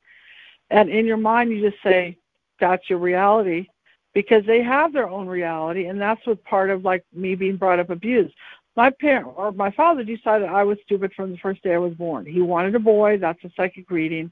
And 0.71 0.91
in 0.91 1.07
your 1.07 1.17
mind, 1.17 1.51
you 1.51 1.71
just 1.71 1.83
say, 1.83 2.19
that's 2.61 2.89
your 2.91 2.99
reality, 2.99 3.67
because 4.15 4.45
they 4.47 4.63
have 4.63 4.93
their 4.93 5.09
own 5.09 5.27
reality, 5.27 5.87
and 5.87 6.01
that's 6.01 6.25
what 6.27 6.43
part 6.45 6.71
of 6.71 6.85
like 6.85 7.05
me 7.13 7.35
being 7.35 7.57
brought 7.57 7.79
up 7.79 7.91
abused. 7.91 8.35
My 8.77 8.91
parent 8.91 9.29
or 9.37 9.53
my 9.53 9.71
father 9.71 10.05
decided 10.05 10.49
I 10.49 10.65
was 10.65 10.79
stupid 10.85 11.13
from 11.15 11.33
the 11.33 11.39
first 11.39 11.63
day 11.63 11.75
I 11.75 11.79
was 11.79 11.95
born. 11.95 12.25
He 12.25 12.41
wanted 12.41 12.75
a 12.75 12.79
boy, 12.79 13.19
that's 13.19 13.43
a 13.45 13.51
psychic 13.57 13.91
reading. 13.91 14.31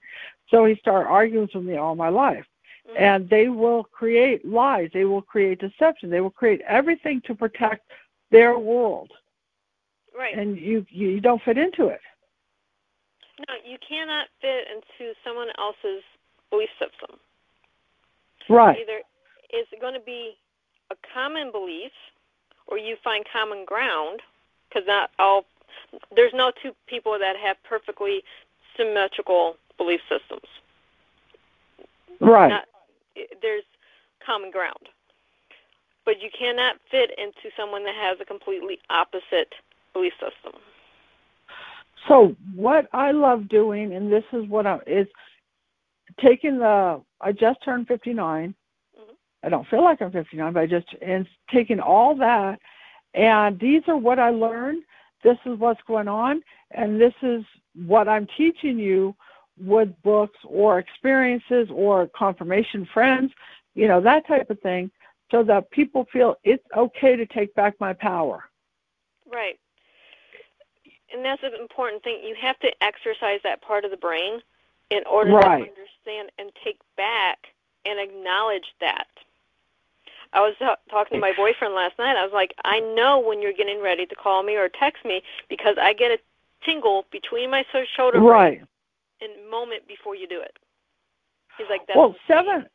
So 0.51 0.65
he 0.65 0.77
started 0.77 1.09
arguing 1.09 1.49
with 1.53 1.65
me 1.65 1.77
all 1.77 1.95
my 1.95 2.09
life. 2.09 2.47
Mm-hmm. 2.89 3.03
And 3.03 3.29
they 3.29 3.49
will 3.49 3.85
create 3.85 4.47
lies, 4.47 4.91
they 4.95 5.05
will 5.05 5.23
create 5.23 5.61
deception, 5.61 6.09
they 6.09 6.21
will 6.21 6.31
create 6.31 6.63
everything 6.67 7.21
to 7.27 7.35
protect 7.35 7.91
their 8.31 8.59
world 8.59 9.11
right. 10.19 10.37
and 10.37 10.59
you 10.59 10.85
you 10.91 11.21
don't 11.21 11.43
fit 11.43 11.57
into 11.57 11.87
it. 11.87 12.01
No, 13.47 13.55
you 13.65 13.79
cannot 13.87 14.27
fit 14.41 14.67
into 14.69 15.15
someone 15.25 15.49
else's 15.59 16.03
belief 16.51 16.69
system. 16.79 17.19
Right. 18.49 18.79
Either 18.81 19.01
it's 19.51 19.71
going 19.81 19.95
to 19.95 20.01
be 20.01 20.37
a 20.91 20.97
common 21.13 21.51
belief, 21.53 21.93
or 22.67 22.79
you 22.79 22.97
find 23.03 23.25
common 23.33 23.65
ground, 23.65 24.21
because 24.69 24.87
not 24.87 25.11
all. 25.19 25.45
There's 26.15 26.33
no 26.35 26.53
two 26.63 26.73
people 26.87 27.19
that 27.19 27.37
have 27.37 27.57
perfectly 27.63 28.23
symmetrical 28.77 29.57
belief 29.77 30.01
systems. 30.09 30.49
Right. 32.21 32.49
Not, 32.49 32.65
there's 33.41 33.65
common 34.25 34.51
ground, 34.51 34.89
but 36.05 36.21
you 36.21 36.31
cannot 36.37 36.77
fit 36.91 37.11
into 37.19 37.55
someone 37.57 37.85
that 37.85 37.95
has 37.95 38.19
a 38.21 38.25
completely 38.25 38.79
opposite 38.91 39.55
belief 39.93 40.13
system. 40.15 40.61
So 42.07 42.35
what 42.55 42.89
I 42.93 43.13
love 43.13 43.49
doing, 43.49 43.95
and 43.95 44.11
this 44.13 44.25
is 44.33 44.49
what 44.49 44.67
I 44.67 44.79
is 44.87 45.07
taking 46.21 46.59
the. 46.59 47.01
I 47.21 47.33
just 47.33 47.63
turned 47.65 47.89
59. 47.89 48.55
I 49.43 49.49
don't 49.49 49.67
feel 49.69 49.83
like 49.85 50.03
I'm 50.03 50.11
59, 50.13 50.53
but 50.53 50.61
I 50.61 50.67
just 50.67 50.95
and 51.01 51.27
taking 51.51 51.81
all 51.81 52.15
that, 52.17 52.61
and 53.15 53.59
these 53.59 53.83
are 53.89 53.97
what 53.97 54.19
I 54.19 54.31
learned. 54.31 54.83
This 55.23 55.39
is 55.47 55.59
what's 55.59 55.83
going 55.83 56.09
on, 56.09 56.43
and 56.73 57.01
this 57.01 57.15
is 57.23 57.45
what 57.75 58.09
I'm 58.09 58.27
teaching 58.37 58.79
you 58.79 59.15
with 59.61 59.91
books 60.03 60.39
or 60.45 60.79
experiences 60.79 61.69
or 61.73 62.09
confirmation 62.09 62.87
friends, 62.87 63.33
you 63.75 63.89
know 63.89 64.01
that 64.01 64.27
type 64.27 64.51
of 64.51 64.61
thing, 64.61 64.91
so 65.31 65.43
that 65.45 65.71
people 65.71 66.07
feel 66.13 66.37
it's 66.45 66.65
okay 66.77 67.17
to 67.17 67.27
take 67.27 67.55
back 67.55 67.75
my 67.81 67.93
power. 67.93 68.45
Right. 69.31 69.59
And 71.13 71.25
that's 71.25 71.43
an 71.43 71.55
important 71.59 72.03
thing. 72.03 72.21
You 72.23 72.35
have 72.41 72.59
to 72.61 72.71
exercise 72.83 73.41
that 73.43 73.63
part 73.63 73.85
of 73.85 73.91
the 73.91 73.97
brain 73.97 74.41
in 74.91 75.03
order 75.11 75.33
Right. 75.33 75.65
to 75.65 75.71
understand 75.71 76.31
and 76.39 76.51
take 76.63 76.79
back 76.97 77.39
and 77.85 77.99
acknowledge 77.99 78.75
that. 78.81 79.07
I 80.33 80.41
was 80.41 80.55
ta- 80.59 80.77
talking 80.91 81.17
to 81.17 81.21
my 81.21 81.33
boyfriend 81.37 81.75
last 81.75 81.99
night. 81.99 82.17
I 82.17 82.25
was 82.25 82.33
like, 82.33 82.55
I 82.65 82.81
know 82.81 83.19
when 83.19 83.41
you're 83.41 83.53
getting 83.53 83.83
ready 83.83 84.07
to 84.07 84.15
call 84.15 84.43
me 84.43 84.57
or 84.57 84.69
text 84.69 85.05
me 85.05 85.23
because 85.49 85.77
I 85.81 85.93
get 85.93 86.11
a 86.11 86.19
tingle 86.65 87.07
between 87.11 87.51
my 87.51 87.65
shoulder 87.97 88.21
Right. 88.21 88.61
in 89.21 89.31
a 89.31 89.51
moment 89.51 89.87
before 89.89 90.15
you 90.15 90.27
do 90.29 90.41
it. 90.41 90.57
He's 91.57 91.69
like, 91.71 91.87
that's 91.87 91.97
Well, 91.97 92.15
seven, 92.27 92.67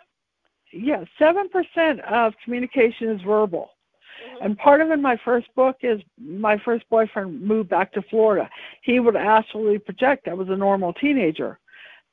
yeah, 0.71 1.05
seven 1.17 1.47
percent 1.49 2.01
of 2.01 2.33
communication 2.43 3.09
is 3.09 3.21
verbal, 3.21 3.71
Mhm. 4.21 4.41
and 4.41 4.57
part 4.57 4.81
of 4.81 4.91
in 4.91 5.01
my 5.01 5.15
first 5.17 5.53
book 5.55 5.77
is 5.81 6.01
my 6.17 6.57
first 6.57 6.87
boyfriend 6.89 7.41
moved 7.41 7.69
back 7.69 7.91
to 7.93 8.01
Florida. 8.01 8.49
He 8.81 8.99
would 8.99 9.15
actually 9.15 9.79
project. 9.79 10.27
I 10.27 10.33
was 10.33 10.49
a 10.49 10.57
normal 10.57 10.93
teenager. 10.93 11.59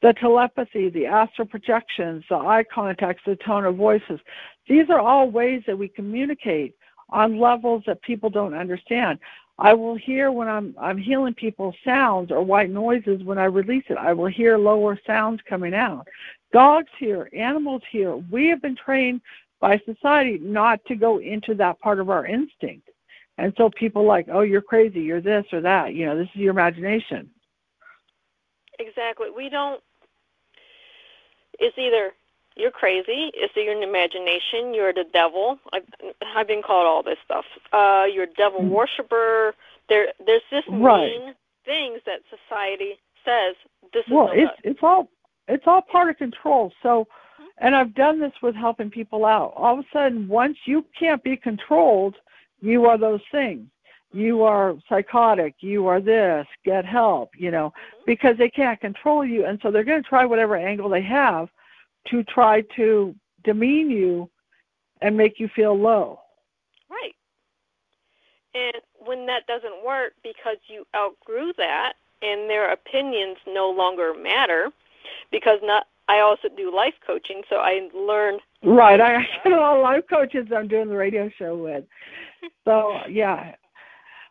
The 0.02 0.14
telepathy, 0.14 0.88
the 0.88 1.06
astral 1.06 1.46
projections, 1.46 2.24
the 2.28 2.36
eye 2.36 2.64
contacts, 2.64 3.22
the 3.26 3.36
tone 3.36 3.64
of 3.64 3.76
voices. 3.76 4.18
These 4.66 4.88
are 4.88 5.00
all 5.00 5.30
ways 5.30 5.62
that 5.66 5.78
we 5.78 5.88
communicate 5.88 6.74
on 7.10 7.38
levels 7.38 7.82
that 7.86 8.00
people 8.02 8.30
don't 8.30 8.54
understand. 8.54 9.18
I 9.58 9.74
will 9.74 9.94
hear 9.94 10.32
when 10.32 10.48
I'm 10.48 10.74
I'm 10.80 10.96
healing 10.96 11.34
people's 11.34 11.74
sounds 11.84 12.30
or 12.30 12.42
white 12.42 12.70
noises 12.70 13.22
when 13.22 13.36
I 13.36 13.44
release 13.44 13.84
it. 13.88 13.98
I 13.98 14.14
will 14.14 14.26
hear 14.26 14.56
lower 14.56 14.98
sounds 15.06 15.42
coming 15.46 15.74
out. 15.74 16.08
Dogs 16.50 16.90
hear, 16.98 17.28
animals 17.34 17.82
hear. 17.90 18.16
We 18.16 18.48
have 18.48 18.62
been 18.62 18.76
trained 18.76 19.20
by 19.60 19.78
society 19.84 20.38
not 20.38 20.82
to 20.86 20.94
go 20.94 21.18
into 21.18 21.54
that 21.56 21.78
part 21.78 22.00
of 22.00 22.08
our 22.08 22.24
instinct. 22.24 22.88
And 23.36 23.52
so 23.56 23.70
people 23.70 24.04
like, 24.04 24.28
oh, 24.30 24.40
you're 24.40 24.62
crazy, 24.62 25.00
you're 25.00 25.20
this 25.20 25.44
or 25.52 25.60
that. 25.60 25.94
You 25.94 26.06
know, 26.06 26.16
this 26.16 26.28
is 26.34 26.40
your 26.40 26.50
imagination. 26.50 27.30
Exactly. 28.78 29.28
We 29.30 29.50
don't. 29.50 29.82
It's 31.60 31.76
either 31.78 32.12
you're 32.56 32.70
crazy, 32.72 33.30
it's 33.34 33.56
either 33.56 33.70
an 33.70 33.82
imagination, 33.82 34.74
you're 34.74 34.92
the 34.92 35.04
devil. 35.12 35.58
I've 35.72 35.84
I've 36.34 36.48
been 36.48 36.62
called 36.62 36.86
all 36.86 37.02
this 37.02 37.18
stuff. 37.24 37.44
Uh, 37.72 38.06
you're 38.12 38.24
a 38.24 38.34
devil 38.34 38.60
Mm. 38.60 38.70
worshiper. 38.70 39.54
There, 39.88 40.12
there's 40.26 40.42
this 40.50 40.66
Right. 40.68 41.12
mean 41.20 41.34
things 41.64 42.00
that 42.06 42.20
society 42.30 42.98
says 43.24 43.54
this 43.92 44.06
Well, 44.08 44.26
no 44.28 44.32
it's 44.32 44.60
it's 44.64 44.82
all 44.82 45.08
it's 45.48 45.66
all 45.66 45.82
part 45.82 46.08
of 46.10 46.16
control. 46.16 46.72
So, 46.82 47.06
and 47.58 47.74
I've 47.76 47.94
done 47.94 48.20
this 48.20 48.32
with 48.42 48.54
helping 48.54 48.90
people 48.90 49.24
out. 49.24 49.52
All 49.56 49.78
of 49.78 49.84
a 49.84 49.88
sudden, 49.92 50.28
once 50.28 50.58
you 50.64 50.84
can't 50.98 51.22
be 51.22 51.36
controlled, 51.36 52.16
you 52.60 52.86
are 52.86 52.96
those 52.98 53.22
things. 53.30 53.68
You 54.12 54.42
are 54.42 54.76
psychotic. 54.88 55.54
You 55.60 55.86
are 55.86 56.00
this. 56.00 56.46
Get 56.64 56.84
help. 56.84 57.30
You 57.36 57.50
know, 57.50 57.68
mm-hmm. 57.68 58.02
because 58.06 58.36
they 58.38 58.50
can't 58.50 58.80
control 58.80 59.24
you, 59.24 59.44
and 59.44 59.58
so 59.62 59.70
they're 59.70 59.84
going 59.84 60.02
to 60.02 60.08
try 60.08 60.24
whatever 60.24 60.56
angle 60.56 60.88
they 60.88 61.02
have 61.02 61.48
to 62.08 62.24
try 62.24 62.62
to 62.76 63.14
demean 63.44 63.90
you 63.90 64.28
and 65.00 65.16
make 65.16 65.38
you 65.38 65.48
feel 65.48 65.78
low. 65.78 66.20
Right. 66.90 67.14
And 68.54 68.82
when 68.98 69.26
that 69.26 69.46
doesn't 69.46 69.84
work 69.84 70.12
because 70.22 70.56
you 70.66 70.86
outgrew 70.94 71.52
that 71.56 71.94
and 72.22 72.50
their 72.50 72.72
opinions 72.72 73.36
no 73.46 73.70
longer 73.70 74.12
matter, 74.14 74.70
because 75.30 75.58
not 75.62 75.86
I 76.08 76.20
also 76.20 76.48
do 76.48 76.74
life 76.74 76.94
coaching, 77.06 77.42
so 77.48 77.56
I 77.56 77.88
learn 77.94 78.40
Right. 78.62 79.00
I 79.00 79.26
got 79.44 79.52
a 79.52 79.56
lot 79.56 79.76
of 79.76 79.82
life 79.82 80.04
coaches 80.08 80.48
I'm 80.54 80.68
doing 80.68 80.88
the 80.88 80.96
radio 80.96 81.30
show 81.38 81.56
with. 81.56 81.84
So 82.64 82.98
yeah. 83.08 83.54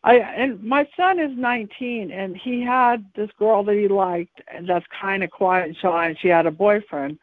I 0.03 0.15
and 0.17 0.63
my 0.63 0.87
son 0.95 1.19
is 1.19 1.31
19 1.37 2.11
and 2.11 2.35
he 2.37 2.61
had 2.61 3.05
this 3.15 3.29
girl 3.37 3.63
that 3.63 3.75
he 3.75 3.87
liked 3.87 4.41
and 4.51 4.67
that's 4.67 4.85
kind 4.99 5.23
of 5.23 5.29
quiet 5.29 5.67
and 5.67 5.77
shy 5.77 6.07
and 6.07 6.17
she 6.19 6.29
had 6.29 6.45
a 6.45 6.51
boyfriend. 6.51 7.19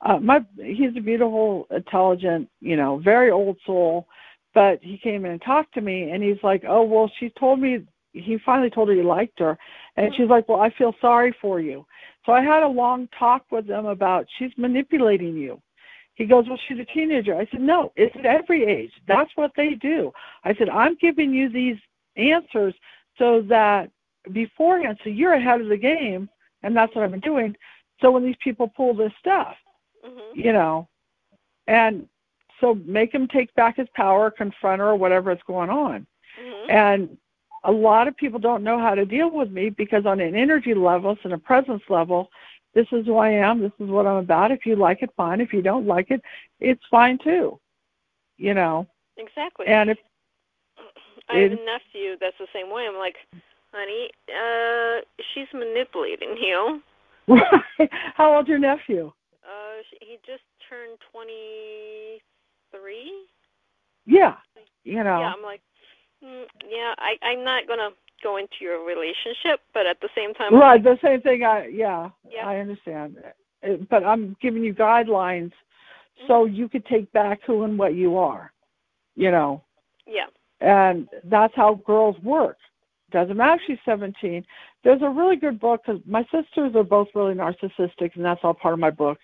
Uh 0.00 0.18
my 0.18 0.44
he's 0.56 0.96
a 0.96 1.00
beautiful, 1.00 1.66
intelligent, 1.70 2.48
you 2.60 2.76
know, 2.76 2.98
very 2.98 3.30
old 3.30 3.58
soul, 3.66 4.08
but 4.54 4.82
he 4.82 4.96
came 4.96 5.24
in 5.24 5.32
and 5.32 5.42
talked 5.42 5.74
to 5.74 5.80
me 5.80 6.10
and 6.10 6.22
he's 6.22 6.42
like, 6.42 6.64
"Oh, 6.66 6.82
well, 6.82 7.10
she 7.18 7.28
told 7.30 7.60
me 7.60 7.84
he 8.12 8.38
finally 8.38 8.70
told 8.70 8.88
her 8.88 8.94
he 8.94 9.02
liked 9.02 9.38
her." 9.40 9.58
And 9.96 10.14
she's 10.14 10.28
like, 10.28 10.48
"Well, 10.48 10.60
I 10.60 10.70
feel 10.70 10.94
sorry 11.00 11.34
for 11.42 11.60
you." 11.60 11.86
So 12.24 12.32
I 12.32 12.40
had 12.40 12.62
a 12.62 12.68
long 12.68 13.08
talk 13.18 13.44
with 13.50 13.66
them 13.66 13.86
about 13.86 14.26
she's 14.38 14.52
manipulating 14.56 15.36
you. 15.36 15.60
He 16.14 16.26
goes, 16.26 16.48
Well, 16.48 16.58
she's 16.68 16.78
a 16.78 16.84
teenager. 16.84 17.36
I 17.36 17.46
said, 17.50 17.60
No, 17.60 17.92
it's 17.96 18.14
at 18.16 18.24
every 18.24 18.64
age. 18.64 18.92
That's 19.06 19.30
what 19.36 19.52
they 19.56 19.74
do. 19.74 20.12
I 20.44 20.54
said, 20.54 20.68
I'm 20.68 20.94
giving 20.96 21.32
you 21.34 21.48
these 21.48 21.76
answers 22.16 22.74
so 23.18 23.42
that 23.42 23.90
beforehand, 24.32 24.98
so 25.02 25.10
you're 25.10 25.34
ahead 25.34 25.60
of 25.60 25.68
the 25.68 25.76
game, 25.76 26.28
and 26.62 26.76
that's 26.76 26.94
what 26.94 27.04
I've 27.04 27.10
been 27.10 27.20
doing. 27.20 27.56
So 28.00 28.10
when 28.10 28.24
these 28.24 28.36
people 28.42 28.68
pull 28.68 28.94
this 28.94 29.12
stuff, 29.18 29.56
hmm 30.04 30.20
you 30.34 30.52
know, 30.52 30.88
and 31.66 32.08
so 32.60 32.74
make 32.84 33.12
him 33.12 33.28
take 33.28 33.54
back 33.54 33.76
his 33.76 33.88
power, 33.94 34.30
confront 34.30 34.80
her, 34.80 34.88
or 34.88 34.96
whatever 34.96 35.30
is 35.30 35.38
going 35.46 35.70
on. 35.70 36.06
Mhm. 36.40 36.70
And 36.70 37.18
a 37.64 37.72
lot 37.72 38.08
of 38.08 38.16
people 38.16 38.38
don't 38.38 38.64
know 38.64 38.78
how 38.78 38.94
to 38.94 39.04
deal 39.06 39.30
with 39.30 39.50
me 39.50 39.70
because 39.70 40.06
on 40.06 40.20
an 40.20 40.34
energy 40.34 40.74
level, 40.74 41.16
and 41.24 41.32
a 41.32 41.38
presence 41.38 41.82
level, 41.88 42.30
this 42.74 42.86
is 42.92 43.06
who 43.06 43.16
I 43.16 43.30
am, 43.30 43.60
this 43.60 43.72
is 43.78 43.88
what 43.88 44.06
I'm 44.06 44.16
about. 44.16 44.50
If 44.50 44.66
you 44.66 44.76
like 44.76 45.02
it, 45.02 45.10
fine. 45.16 45.40
If 45.40 45.52
you 45.52 45.62
don't 45.62 45.86
like 45.86 46.10
it, 46.10 46.20
it's 46.60 46.84
fine 46.90 47.18
too. 47.18 47.60
You 48.36 48.54
know. 48.54 48.86
Exactly. 49.16 49.66
And 49.66 49.90
if 49.90 49.98
I 51.28 51.38
have 51.38 51.52
a 51.52 51.56
nephew 51.56 52.16
that's 52.20 52.36
the 52.38 52.46
same 52.52 52.70
way. 52.70 52.86
I'm 52.86 52.96
like, 52.96 53.16
honey, 53.72 54.10
uh, 54.28 55.00
she's 55.32 55.48
manipulating 55.52 56.36
you. 56.36 56.82
how 58.14 58.36
old's 58.36 58.48
your 58.48 58.58
nephew? 58.58 59.12
Uh, 59.42 59.82
he 60.00 60.18
just 60.26 60.42
turned 60.68 60.98
23. 61.12 62.20
Yeah. 64.06 64.34
You 64.84 65.02
know. 65.04 65.20
Yeah, 65.20 65.32
I'm 65.34 65.42
like, 65.42 65.62
mm, 66.22 66.44
yeah, 66.68 66.94
I, 66.98 67.16
I'm 67.22 67.42
not 67.44 67.66
gonna 67.66 67.90
go 68.22 68.36
into 68.36 68.56
your 68.60 68.84
relationship, 68.84 69.60
but 69.72 69.86
at 69.86 70.00
the 70.00 70.08
same 70.14 70.34
time, 70.34 70.54
I'm 70.54 70.60
Right, 70.60 70.84
like, 70.84 71.00
the 71.00 71.06
same 71.06 71.20
thing. 71.22 71.42
I 71.42 71.66
yeah, 71.68 72.10
Yeah. 72.30 72.46
I 72.46 72.58
understand, 72.58 73.16
Uh, 73.62 73.76
but 73.88 74.04
I'm 74.04 74.36
giving 74.40 74.62
you 74.62 74.74
guidelines 74.74 75.52
so 76.26 76.44
you 76.44 76.68
could 76.68 76.84
take 76.86 77.10
back 77.12 77.40
who 77.46 77.64
and 77.64 77.78
what 77.78 77.94
you 77.94 78.18
are, 78.18 78.52
you 79.16 79.30
know, 79.30 79.62
yeah, 80.06 80.26
and 80.60 81.08
that's 81.24 81.54
how 81.54 81.74
girls 81.86 82.18
work. 82.22 82.58
Doesn't 83.10 83.36
matter 83.36 83.54
if 83.54 83.62
she's 83.66 83.78
17. 83.84 84.44
There's 84.82 85.02
a 85.02 85.08
really 85.08 85.36
good 85.36 85.60
book 85.60 85.82
because 85.84 86.00
my 86.06 86.22
sisters 86.24 86.74
are 86.74 86.82
both 86.82 87.08
really 87.14 87.34
narcissistic, 87.34 88.16
and 88.16 88.24
that's 88.24 88.42
all 88.44 88.54
part 88.54 88.74
of 88.74 88.80
my 88.80 88.90
book. 88.90 89.18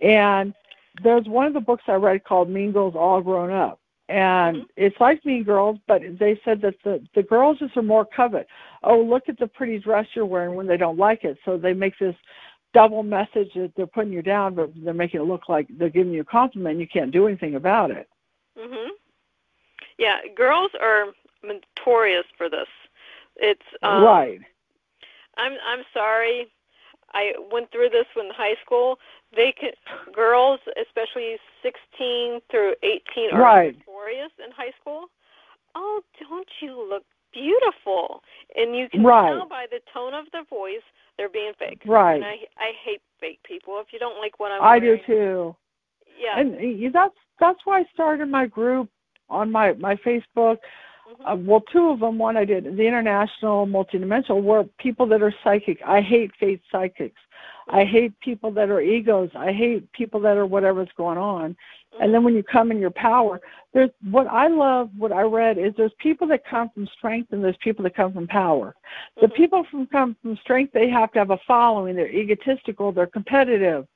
And 0.00 0.54
there's 1.02 1.26
one 1.28 1.46
of 1.46 1.54
the 1.54 1.60
books 1.60 1.84
I 1.86 1.94
read 1.94 2.24
called 2.24 2.50
Mean 2.50 2.72
Girls 2.72 2.94
All 2.96 3.20
Grown 3.22 3.50
Up. 3.50 3.80
And 4.08 4.56
Mhm. 4.58 4.68
it's 4.76 5.00
like 5.00 5.24
Mean 5.24 5.44
Girls, 5.44 5.78
but 5.86 6.02
they 6.18 6.38
said 6.44 6.60
that 6.62 6.74
the 6.82 7.02
the 7.14 7.22
girls 7.22 7.58
just 7.58 7.76
are 7.76 7.82
more 7.82 8.04
covet. 8.04 8.46
Oh, 8.82 9.00
look 9.00 9.28
at 9.28 9.38
the 9.38 9.46
pretty 9.46 9.78
dress 9.78 10.06
you're 10.14 10.26
wearing 10.26 10.54
when 10.54 10.66
they 10.66 10.76
don't 10.76 10.98
like 10.98 11.24
it. 11.24 11.38
So 11.44 11.56
they 11.56 11.72
make 11.72 11.98
this 11.98 12.16
double 12.74 13.02
message 13.02 13.54
that 13.54 13.74
they're 13.76 13.86
putting 13.86 14.12
you 14.12 14.22
down, 14.22 14.54
but 14.54 14.70
they're 14.76 14.92
making 14.94 15.20
it 15.20 15.24
look 15.24 15.48
like 15.48 15.66
they're 15.70 15.88
giving 15.88 16.12
you 16.12 16.22
a 16.22 16.24
compliment. 16.24 16.72
And 16.72 16.80
you 16.80 16.88
can't 16.88 17.10
do 17.12 17.26
anything 17.26 17.54
about 17.54 17.90
it. 17.90 18.08
mhm, 18.58 18.90
yeah. 20.02 20.18
Girls 20.34 20.70
are 20.80 21.06
notorious 21.42 22.26
for 22.36 22.48
this. 22.56 22.68
It's 23.36 23.68
um, 23.82 24.02
right. 24.04 24.40
I'm 25.36 25.54
I'm 25.70 25.82
sorry. 25.94 26.48
I 27.14 27.34
went 27.50 27.70
through 27.70 27.90
this 27.90 28.06
in 28.16 28.30
high 28.30 28.56
school. 28.64 28.98
They 29.36 29.52
can 29.52 29.72
girls, 30.14 30.60
especially 30.80 31.36
16 31.62 32.40
through 32.50 32.74
18, 32.82 33.32
are 33.34 33.40
Right. 33.40 33.76
notorious 33.86 34.32
in 34.44 34.50
high 34.50 34.72
school. 34.80 35.02
Oh, 35.74 36.00
don't 36.28 36.48
you 36.60 36.72
look 36.88 37.04
beautiful? 37.32 38.22
And 38.56 38.76
you 38.76 38.88
can 38.88 39.02
Right. 39.02 39.28
tell 39.30 39.46
by 39.46 39.66
the 39.70 39.80
tone 39.92 40.14
of 40.14 40.24
their 40.32 40.44
voice 40.44 40.84
they're 41.16 41.28
being 41.40 41.52
fake. 41.58 41.82
Right. 41.84 42.16
And 42.16 42.24
I 42.24 42.36
I 42.58 42.72
hate 42.84 43.02
fake 43.20 43.40
people. 43.44 43.78
If 43.80 43.92
you 43.92 43.98
don't 43.98 44.18
like 44.18 44.38
what 44.40 44.50
I'm 44.52 44.62
I 44.62 44.78
do 44.78 44.98
too. 44.98 45.56
Yeah. 46.18 46.38
And 46.38 46.56
y- 46.56 46.90
that's 46.92 47.18
that's 47.38 47.60
why 47.66 47.80
I 47.80 47.84
started 47.94 48.28
my 48.28 48.46
group 48.46 48.88
on 49.28 49.50
my 49.50 49.72
my 49.74 49.96
Facebook. 49.96 50.58
Mhm. 51.08 51.32
Uh, 51.32 51.36
well, 51.36 51.60
two 51.60 51.90
of 51.90 52.00
them. 52.00 52.18
One 52.18 52.36
I 52.36 52.44
did 52.44 52.64
the 52.64 52.86
international 52.86 53.66
multidimensional 53.66 54.42
were 54.42 54.64
people 54.78 55.06
that 55.06 55.22
are 55.22 55.34
psychic. 55.44 55.80
I 55.84 56.00
hate 56.00 56.32
fake 56.38 56.62
psychics. 56.70 57.20
I 57.68 57.82
mm-hmm. 57.82 57.92
hate 57.92 58.20
people 58.20 58.50
that 58.52 58.70
are 58.70 58.80
egos. 58.80 59.30
I 59.34 59.52
hate 59.52 59.90
people 59.92 60.20
that 60.20 60.36
are 60.36 60.46
whatever's 60.46 60.88
going 60.96 61.18
on. 61.18 61.44
And 61.44 61.54
mm-hmm. 61.54 62.12
then 62.12 62.24
when 62.24 62.34
you 62.34 62.42
come 62.42 62.70
in 62.70 62.78
your 62.78 62.90
power, 62.90 63.40
there's 63.72 63.90
what 64.10 64.26
I 64.26 64.48
love. 64.48 64.90
What 64.96 65.12
I 65.12 65.22
read 65.22 65.58
is 65.58 65.72
there's 65.76 65.92
people 65.98 66.26
that 66.28 66.46
come 66.46 66.70
from 66.70 66.86
strength 66.86 67.32
and 67.32 67.44
there's 67.44 67.56
people 67.58 67.82
that 67.84 67.94
come 67.94 68.12
from 68.12 68.26
power. 68.26 68.74
The 69.20 69.26
mm-hmm. 69.26 69.36
people 69.36 69.64
from 69.70 69.86
come 69.86 70.16
from 70.22 70.36
strength, 70.36 70.72
they 70.72 70.88
have 70.88 71.12
to 71.12 71.18
have 71.18 71.30
a 71.30 71.38
following. 71.46 71.96
They're 71.96 72.10
egotistical. 72.10 72.92
They're 72.92 73.06
competitive. 73.06 73.86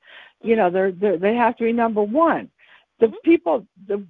You 0.41 0.55
know, 0.55 0.69
they're, 0.69 0.91
they're 0.91 1.17
they 1.17 1.35
have 1.35 1.57
to 1.57 1.63
be 1.63 1.73
number 1.73 2.03
one. 2.03 2.49
The 2.99 3.11
people, 3.23 3.65
the 3.87 4.03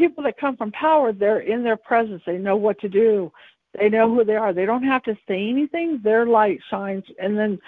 people 0.00 0.24
that 0.24 0.38
come 0.38 0.56
from 0.56 0.72
power, 0.72 1.12
they're 1.12 1.40
in 1.40 1.62
their 1.62 1.76
presence. 1.76 2.22
They 2.24 2.38
know 2.38 2.56
what 2.56 2.80
to 2.80 2.88
do. 2.88 3.30
They 3.78 3.90
know 3.90 4.12
who 4.12 4.24
they 4.24 4.34
are. 4.34 4.52
They 4.52 4.64
don't 4.64 4.82
have 4.82 5.02
to 5.04 5.14
say 5.28 5.48
anything. 5.48 6.00
Their 6.02 6.26
light 6.26 6.58
shines. 6.70 7.04
And 7.22 7.38
then, 7.38 7.58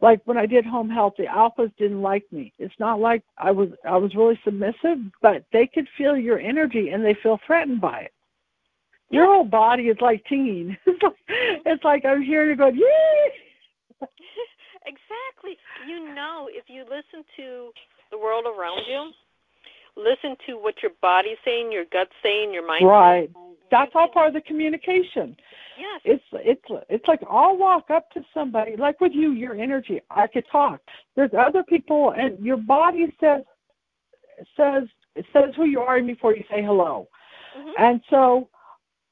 like 0.00 0.20
when 0.24 0.36
I 0.36 0.46
did 0.46 0.66
home 0.66 0.90
health, 0.90 1.14
the 1.16 1.24
alphas 1.24 1.72
didn't 1.78 2.02
like 2.02 2.24
me. 2.32 2.52
It's 2.58 2.74
not 2.78 3.00
like 3.00 3.22
I 3.38 3.52
was 3.52 3.68
I 3.88 3.96
was 3.96 4.14
really 4.14 4.38
submissive, 4.44 4.98
but 5.22 5.44
they 5.52 5.66
could 5.66 5.88
feel 5.96 6.16
your 6.16 6.40
energy 6.40 6.90
and 6.90 7.04
they 7.04 7.16
feel 7.22 7.38
threatened 7.46 7.80
by 7.80 8.00
it. 8.00 8.12
Your 9.08 9.26
whole 9.26 9.44
body 9.44 9.84
is 9.84 9.96
like 10.00 10.24
tinging. 10.28 10.76
It's 11.68 11.82
like, 11.82 12.04
I'm 12.04 12.22
hearing 12.22 12.50
you 12.50 12.56
go, 12.56 12.68
yay! 12.68 13.32
exactly. 14.86 15.58
You 15.86 16.14
know, 16.14 16.48
if 16.50 16.64
you 16.68 16.82
listen 16.82 17.24
to 17.36 17.70
the 18.12 18.18
world 18.18 18.44
around 18.46 18.82
you, 18.88 19.10
listen 19.96 20.36
to 20.46 20.54
what 20.54 20.82
your 20.82 20.92
body's 21.00 21.38
saying, 21.44 21.72
your 21.72 21.84
gut's 21.86 22.12
saying, 22.22 22.52
your 22.52 22.66
mind's 22.66 22.84
Right. 22.84 23.30
That's 23.70 23.90
all 23.94 24.08
part 24.08 24.28
of 24.28 24.34
the 24.34 24.40
communication. 24.42 25.36
Yes. 25.78 26.00
It's 26.04 26.24
it's 26.32 26.84
it's 26.88 27.08
like 27.08 27.20
I'll 27.28 27.56
walk 27.56 27.90
up 27.90 28.10
to 28.12 28.24
somebody, 28.32 28.76
like 28.76 29.00
with 29.00 29.12
you, 29.12 29.32
your 29.32 29.54
energy. 29.54 30.00
I 30.10 30.26
could 30.26 30.44
talk. 30.50 30.80
There's 31.16 31.32
other 31.36 31.62
people, 31.64 32.12
and 32.12 32.38
your 32.38 32.56
body 32.56 33.14
says 33.20 33.42
says 34.56 34.84
says 35.32 35.54
who 35.56 35.64
you 35.64 35.80
are 35.80 36.00
before 36.00 36.34
you 36.34 36.44
say 36.48 36.62
hello, 36.62 37.08
Mhm. 37.58 37.72
and 37.78 38.00
so 38.08 38.48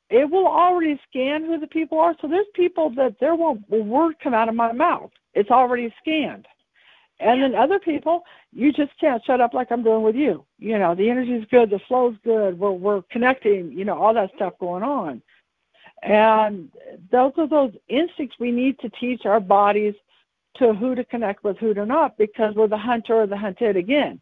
it 0.08 0.30
will 0.30 0.46
already 0.46 1.00
scan 1.08 1.44
who 1.44 1.58
the 1.58 1.66
people 1.66 1.98
are. 1.98 2.14
So 2.20 2.28
there's 2.28 2.46
people 2.54 2.90
that 2.90 3.18
there 3.18 3.34
won't 3.34 3.64
a 3.72 3.82
word 3.82 4.18
come 4.20 4.34
out 4.34 4.48
of 4.48 4.54
my 4.54 4.72
mouth. 4.72 5.10
It's 5.34 5.50
already 5.50 5.92
scanned. 5.98 6.46
And 7.20 7.42
then 7.42 7.54
other 7.54 7.78
people, 7.78 8.24
you 8.52 8.72
just 8.72 8.90
can't 8.98 9.24
shut 9.24 9.40
up 9.40 9.54
like 9.54 9.70
I'm 9.70 9.84
doing 9.84 10.02
with 10.02 10.16
you. 10.16 10.44
You 10.58 10.78
know, 10.78 10.94
the 10.94 11.08
energy's 11.08 11.46
good, 11.50 11.70
the 11.70 11.78
flow's 11.86 12.16
good, 12.24 12.58
we're 12.58 12.72
we're 12.72 13.02
connecting, 13.02 13.72
you 13.72 13.84
know, 13.84 14.00
all 14.00 14.14
that 14.14 14.32
stuff 14.34 14.54
going 14.58 14.82
on. 14.82 15.22
And 16.02 16.70
those 17.10 17.32
are 17.38 17.46
those 17.46 17.72
instincts 17.88 18.36
we 18.38 18.50
need 18.50 18.78
to 18.80 18.90
teach 18.90 19.26
our 19.26 19.40
bodies 19.40 19.94
to 20.56 20.74
who 20.74 20.94
to 20.94 21.04
connect 21.04 21.44
with, 21.44 21.56
who 21.58 21.72
to 21.74 21.86
not, 21.86 22.18
because 22.18 22.54
we're 22.54 22.68
the 22.68 22.76
hunter 22.76 23.22
or 23.22 23.26
the 23.26 23.36
hunted 23.36 23.76
again. 23.76 24.20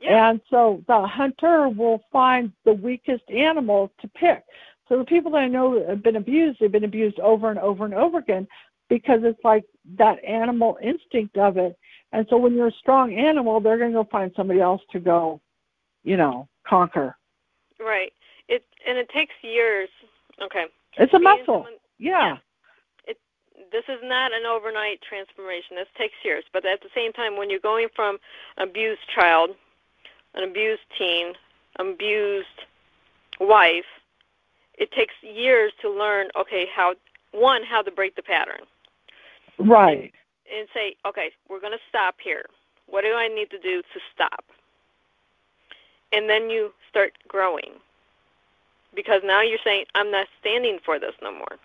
Yeah. 0.00 0.30
And 0.30 0.40
so 0.50 0.82
the 0.88 1.06
hunter 1.06 1.68
will 1.68 2.02
find 2.10 2.52
the 2.64 2.72
weakest 2.72 3.30
animal 3.30 3.92
to 4.00 4.08
pick. 4.08 4.42
So 4.88 4.98
the 4.98 5.04
people 5.04 5.30
that 5.32 5.42
I 5.42 5.48
know 5.48 5.86
have 5.86 6.02
been 6.02 6.16
abused, 6.16 6.58
they've 6.58 6.72
been 6.72 6.84
abused 6.84 7.20
over 7.20 7.50
and 7.50 7.58
over 7.58 7.84
and 7.84 7.94
over 7.94 8.18
again 8.18 8.48
because 8.88 9.20
it's 9.22 9.42
like 9.44 9.64
that 9.98 10.22
animal 10.24 10.78
instinct 10.82 11.36
of 11.36 11.58
it. 11.58 11.78
And 12.12 12.26
so 12.28 12.36
when 12.36 12.54
you're 12.54 12.68
a 12.68 12.72
strong 12.72 13.14
animal, 13.14 13.60
they're 13.60 13.78
going 13.78 13.92
to 13.92 13.98
go 14.02 14.08
find 14.10 14.32
somebody 14.34 14.60
else 14.60 14.82
to 14.92 14.98
go, 15.00 15.40
you 16.02 16.16
know, 16.16 16.48
conquer. 16.66 17.16
Right. 17.78 18.12
It 18.48 18.64
and 18.86 18.98
it 18.98 19.08
takes 19.10 19.34
years. 19.42 19.88
Okay. 20.42 20.66
It's 20.96 21.12
a 21.14 21.18
Being 21.18 21.22
muscle. 21.22 21.44
someone- 21.46 21.74
Yeah. 21.98 22.38
It 23.06 23.18
this 23.70 23.84
is 23.88 24.00
not 24.02 24.32
an 24.32 24.44
overnight 24.44 25.00
transformation. 25.02 25.76
This 25.76 25.88
takes 25.96 26.14
years. 26.24 26.44
But 26.52 26.64
at 26.64 26.80
the 26.82 26.90
same 26.94 27.12
time 27.12 27.36
when 27.36 27.48
you're 27.48 27.60
going 27.60 27.88
from 27.94 28.18
abused 28.58 29.06
child, 29.08 29.56
an 30.34 30.42
abused 30.42 30.82
teen, 30.98 31.34
abused 31.76 32.64
wife, 33.38 33.86
it 34.74 34.90
takes 34.92 35.14
years 35.22 35.72
to 35.80 35.88
learn 35.90 36.28
okay, 36.36 36.66
how 36.74 36.94
one, 37.32 37.62
how 37.62 37.82
to 37.82 37.90
break 37.92 38.16
the 38.16 38.22
pattern. 38.22 38.62
Right. 39.58 40.12
And 40.52 40.66
say, 40.74 40.96
okay, 41.06 41.30
we're 41.48 41.60
going 41.60 41.72
to 41.72 41.78
stop 41.88 42.16
here. 42.22 42.44
What 42.86 43.02
do 43.02 43.14
I 43.14 43.28
need 43.28 43.50
to 43.50 43.58
do 43.58 43.82
to 43.82 44.00
stop? 44.12 44.44
And 46.12 46.28
then 46.28 46.50
you 46.50 46.72
start 46.88 47.12
growing. 47.28 47.74
Because 48.94 49.22
now 49.24 49.42
you're 49.42 49.58
saying, 49.62 49.84
I'm 49.94 50.10
not 50.10 50.26
standing 50.40 50.78
for 50.84 50.98
this 50.98 51.14
no 51.22 51.32
more. 51.32 51.56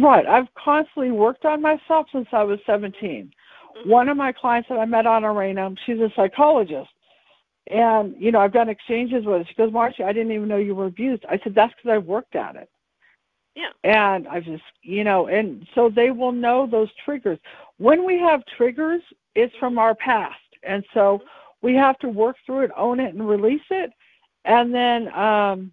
Right. 0.00 0.26
I've 0.26 0.46
constantly 0.54 1.10
worked 1.10 1.44
on 1.44 1.60
myself 1.60 2.06
since 2.12 2.28
I 2.32 2.44
was 2.44 2.60
17. 2.66 3.32
Mhm. 3.74 3.86
One 3.86 4.08
of 4.08 4.16
my 4.16 4.30
clients 4.32 4.68
that 4.68 4.78
I 4.78 4.84
met 4.84 5.06
on 5.06 5.24
Arena, 5.24 5.74
she's 5.84 5.98
a 5.98 6.10
psychologist. 6.14 6.90
And, 7.66 8.14
you 8.18 8.30
know, 8.30 8.40
I've 8.40 8.52
done 8.52 8.68
exchanges 8.68 9.24
with 9.24 9.38
her. 9.38 9.44
She 9.44 9.54
goes, 9.54 9.72
Marci, 9.72 10.04
I 10.04 10.12
didn't 10.12 10.32
even 10.32 10.48
know 10.48 10.56
you 10.56 10.74
were 10.74 10.86
abused. 10.86 11.24
I 11.28 11.38
said, 11.38 11.54
that's 11.54 11.74
because 11.74 11.90
I've 11.90 12.04
worked 12.04 12.36
at 12.36 12.54
it. 12.56 12.70
Yeah. 13.58 13.70
And 13.82 14.28
I 14.28 14.38
just, 14.38 14.62
you 14.82 15.02
know, 15.02 15.26
and 15.26 15.66
so 15.74 15.90
they 15.90 16.12
will 16.12 16.30
know 16.30 16.64
those 16.64 16.90
triggers. 17.04 17.40
When 17.78 18.06
we 18.06 18.16
have 18.20 18.46
triggers, 18.56 19.02
it's 19.34 19.54
from 19.56 19.78
our 19.78 19.96
past. 19.96 20.38
And 20.62 20.84
so 20.94 21.22
we 21.60 21.74
have 21.74 21.98
to 21.98 22.08
work 22.08 22.36
through 22.46 22.60
it, 22.60 22.70
own 22.76 23.00
it, 23.00 23.14
and 23.14 23.28
release 23.28 23.68
it. 23.70 23.90
And 24.44 24.72
then 24.72 25.12
um, 25.12 25.72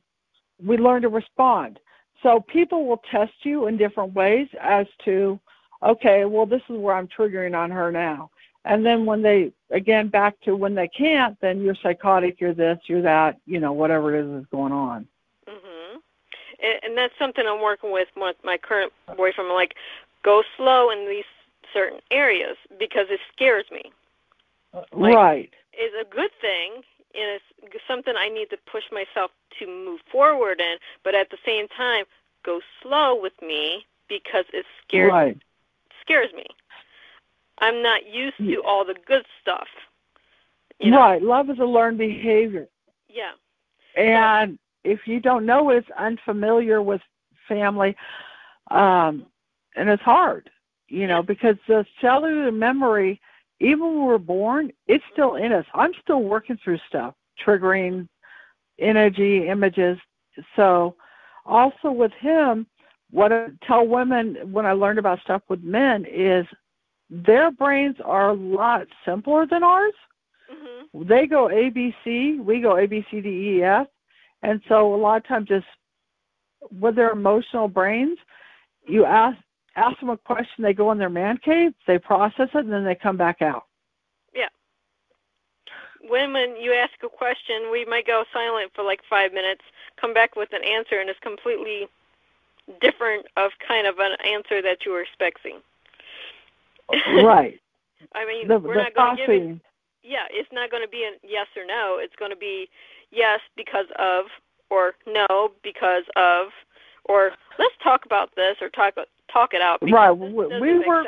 we 0.63 0.77
learn 0.77 1.03
to 1.03 1.09
respond. 1.09 1.79
So 2.23 2.39
people 2.39 2.87
will 2.87 3.03
test 3.11 3.33
you 3.43 3.67
in 3.67 3.77
different 3.77 4.15
ways 4.15 4.47
as 4.59 4.87
to, 5.03 5.39
okay, 5.83 6.25
well, 6.25 6.47
this 6.47 6.63
is 6.67 6.77
where 6.77 6.95
I'm 6.95 7.07
triggering 7.07 7.55
on 7.55 7.69
her 7.69 7.91
now. 7.91 8.31
And 8.63 8.83
then 8.83 9.05
when 9.05 9.21
they 9.21 9.51
again 9.69 10.07
back 10.07 10.41
to 10.41 10.55
when 10.55 10.73
they 10.73 10.87
can't, 10.87 11.39
then 11.39 11.61
you're 11.61 11.75
psychotic, 11.75 12.41
you're 12.41 12.55
this, 12.55 12.79
you're 12.87 13.03
that, 13.03 13.37
you 13.45 13.59
know, 13.59 13.73
whatever 13.73 14.15
it 14.15 14.25
is 14.25 14.41
is 14.41 14.47
going 14.51 14.71
on. 14.71 15.07
And, 16.61 16.79
and 16.83 16.97
that's 16.97 17.13
something 17.17 17.45
I'm 17.47 17.61
working 17.61 17.91
with 17.91 18.07
with 18.15 18.35
my 18.43 18.57
current 18.57 18.91
boyfriend. 19.15 19.49
I'm 19.49 19.55
like, 19.55 19.75
go 20.23 20.43
slow 20.57 20.89
in 20.89 21.07
these 21.09 21.25
certain 21.73 21.99
areas 22.11 22.57
because 22.79 23.07
it 23.09 23.19
scares 23.33 23.65
me. 23.71 23.91
Uh, 24.73 24.83
like, 24.93 25.15
right. 25.15 25.53
It's 25.73 25.95
a 25.99 26.15
good 26.15 26.31
thing, 26.39 26.75
and 27.13 27.39
it's 27.63 27.83
something 27.87 28.13
I 28.17 28.29
need 28.29 28.49
to 28.51 28.57
push 28.71 28.83
myself 28.91 29.31
to 29.59 29.67
move 29.67 29.99
forward 30.11 30.59
in. 30.59 30.77
But 31.03 31.15
at 31.15 31.29
the 31.29 31.37
same 31.45 31.67
time, 31.67 32.05
go 32.45 32.61
slow 32.81 33.19
with 33.19 33.33
me 33.41 33.85
because 34.07 34.45
it 34.53 34.65
scares 34.87 35.11
right. 35.11 35.37
scares 36.01 36.31
me. 36.33 36.45
I'm 37.59 37.81
not 37.81 38.07
used 38.07 38.37
to 38.37 38.61
all 38.63 38.85
the 38.85 38.95
good 39.07 39.25
stuff. 39.41 39.67
You 40.79 40.91
know? 40.91 40.99
Right. 40.99 41.21
Love 41.21 41.49
is 41.49 41.59
a 41.59 41.65
learned 41.65 41.97
behavior. 41.97 42.67
Yeah. 43.07 43.31
And 43.95 44.59
if 44.85 45.07
you 45.07 45.19
don't 45.19 45.45
know 45.45 45.69
it, 45.71 45.77
it's 45.77 45.89
unfamiliar 45.97 46.81
with 46.81 47.01
family, 47.47 47.95
um, 48.71 49.25
and 49.75 49.89
it's 49.89 50.03
hard, 50.03 50.49
you 50.87 51.07
know, 51.07 51.21
because 51.21 51.57
the 51.67 51.85
cellular 52.01 52.51
memory, 52.51 53.19
even 53.59 53.81
when 53.81 54.05
we're 54.05 54.17
born, 54.17 54.71
it's 54.87 55.03
still 55.11 55.35
in 55.35 55.51
us. 55.51 55.65
I'm 55.73 55.93
still 56.01 56.23
working 56.23 56.57
through 56.63 56.79
stuff, 56.87 57.13
triggering 57.43 58.07
energy, 58.79 59.47
images. 59.47 59.97
So, 60.55 60.95
also 61.45 61.91
with 61.91 62.11
him, 62.13 62.67
what 63.11 63.31
I 63.31 63.47
tell 63.67 63.85
women 63.87 64.37
when 64.51 64.65
I 64.65 64.73
learned 64.73 64.99
about 64.99 65.21
stuff 65.21 65.41
with 65.47 65.63
men 65.63 66.05
is 66.05 66.45
their 67.09 67.51
brains 67.51 67.97
are 68.03 68.29
a 68.29 68.33
lot 68.33 68.87
simpler 69.05 69.45
than 69.45 69.63
ours 69.63 69.93
Mhm. 70.51 71.07
they 71.07 71.27
go 71.27 71.49
A 71.49 71.69
B 71.69 71.95
C, 72.03 72.39
we 72.39 72.61
go 72.61 72.77
A 72.77 72.85
B 72.85 73.05
C 73.09 73.21
D 73.21 73.29
E 73.29 73.63
F, 73.63 73.87
and 74.45 74.62
so 74.69 74.93
a 74.93 74.95
lot 74.95 75.17
of 75.17 75.27
times 75.27 75.47
just 75.47 75.65
with 76.79 76.95
their 76.95 77.12
emotional 77.12 77.67
brains, 77.67 78.17
you 78.88 79.03
ask 79.05 79.38
ask 79.75 79.99
them 79.99 80.10
a 80.10 80.17
question, 80.17 80.63
they 80.63 80.73
go 80.73 80.91
in 80.91 80.97
their 80.97 81.10
man 81.10 81.38
cave, 81.43 81.73
they 81.86 81.97
process 81.97 82.49
it, 82.53 82.63
and 82.63 82.71
then 82.71 82.86
they 82.86 82.95
come 82.95 83.17
back 83.17 83.41
out. 83.41 83.65
Yeah. 84.34 84.47
When 86.08 86.31
when 86.31 86.55
you 86.58 86.73
ask 86.73 86.93
a 87.03 87.10
question, 87.10 87.71
we 87.71 87.86
might 87.86 88.05
go 88.08 88.23
silent 88.31 88.71
for 88.75 88.84
like 88.84 89.01
five 89.10 89.34
minutes, 89.34 89.62
come 89.99 90.13
back 90.13 90.36
with 90.36 90.53
an 90.53 90.63
answer, 90.63 90.99
and 90.99 91.10
it's 91.10 91.19
completely 91.19 91.88
different 92.81 93.25
of 93.38 93.51
kind 93.67 93.88
of 93.88 93.95
an 93.99 94.15
answer 94.25 94.62
that 94.62 94.86
you 94.86 94.91
were 94.91 95.01
expecting. 95.01 95.60
right. 97.23 97.60
I 98.13 98.25
mean, 98.25 98.47
The, 98.47 98.60
we're 98.60 98.75
the 98.75 98.84
not 98.84 98.93
going 98.93 99.17
to 99.17 99.21
give 99.21 99.29
it. 99.29 99.39
processing. 99.39 99.62
Yeah, 100.05 100.25
it's 100.29 100.49
not 100.51 100.69
going 100.69 100.83
to 100.83 100.89
be 100.89 101.03
a 101.03 101.11
yes 101.27 101.47
or 101.57 101.65
no. 101.65 101.97
It's 101.99 102.15
going 102.17 102.31
to 102.31 102.37
be 102.37 102.69
yes 103.11 103.39
because 103.57 103.87
of, 103.97 104.25
or 104.69 104.93
no 105.07 105.51
because 105.63 106.03
of, 106.15 106.47
or 107.05 107.31
let's 107.57 107.75
talk 107.83 108.05
about 108.05 108.35
this, 108.35 108.57
or 108.61 108.69
talk 108.69 108.95
talk 109.31 109.53
it 109.53 109.61
out. 109.61 109.79
Right. 109.81 110.11
We, 110.11 110.29
work 110.31 111.07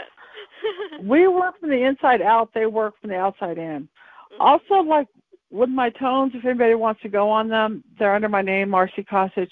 we 1.02 1.28
work 1.28 1.60
from 1.60 1.70
the 1.70 1.84
inside 1.84 2.22
out, 2.22 2.54
they 2.54 2.66
work 2.66 2.96
from 3.00 3.10
the 3.12 3.18
outside 3.18 3.58
in. 3.58 3.88
Mhm. 4.34 4.38
Also, 4.40 4.76
like 4.76 5.08
with 5.52 5.70
my 5.70 5.90
tones, 5.90 6.34
if 6.36 6.44
anybody 6.46 6.76
wants 6.76 7.02
to 7.02 7.10
go 7.10 7.30
on 7.30 7.48
them, 7.48 7.84
they're 7.98 8.14
under 8.14 8.30
my 8.30 8.42
name, 8.42 8.70
Marci 8.70 9.06
Kosich. 9.06 9.52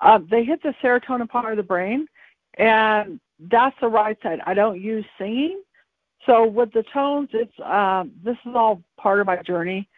Um, 0.00 0.26
they 0.30 0.44
hit 0.44 0.62
the 0.62 0.74
serotonin 0.82 1.28
part 1.28 1.52
of 1.52 1.56
the 1.56 1.62
brain, 1.62 2.06
and 2.54 3.20
that's 3.38 3.76
the 3.80 3.88
right 3.88 4.18
side. 4.22 4.40
I 4.46 4.54
don't 4.54 4.80
use 4.80 5.04
singing. 5.18 5.62
So 6.26 6.46
with 6.46 6.72
the 6.72 6.82
tones, 6.92 7.30
it's 7.32 7.58
um, 7.60 8.12
this 8.22 8.36
is 8.44 8.52
all 8.54 8.82
part 8.98 9.20
of 9.20 9.26
my 9.26 9.36
journey. 9.42 9.88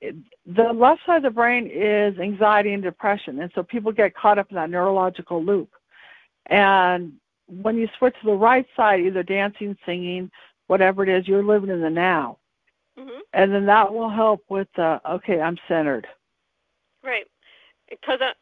It, 0.00 0.14
the 0.46 0.72
left 0.72 1.00
side 1.06 1.18
of 1.18 1.22
the 1.22 1.30
brain 1.30 1.66
is 1.72 2.18
anxiety 2.18 2.72
and 2.74 2.82
depression, 2.82 3.40
and 3.40 3.50
so 3.54 3.62
people 3.62 3.90
get 3.92 4.14
caught 4.14 4.38
up 4.38 4.50
in 4.50 4.56
that 4.56 4.68
neurological 4.70 5.42
loop. 5.42 5.70
And 6.46 7.14
when 7.46 7.76
you 7.76 7.88
switch 7.98 8.14
to 8.20 8.26
the 8.26 8.32
right 8.34 8.66
side, 8.76 9.00
either 9.00 9.22
dancing, 9.22 9.76
singing, 9.86 10.30
whatever 10.66 11.02
it 11.02 11.08
is, 11.08 11.26
you're 11.28 11.42
living 11.44 11.70
in 11.70 11.80
the 11.80 11.90
now 11.90 12.38
Mhm. 12.98 13.20
and 13.32 13.52
then 13.52 13.66
that 13.66 13.92
will 13.92 14.08
help 14.08 14.44
with 14.48 14.68
the 14.76 15.00
okay 15.04 15.40
i'm 15.40 15.58
centered 15.66 16.06
Right. 17.02 17.26
Because 17.90 18.20
I, 18.22 18.32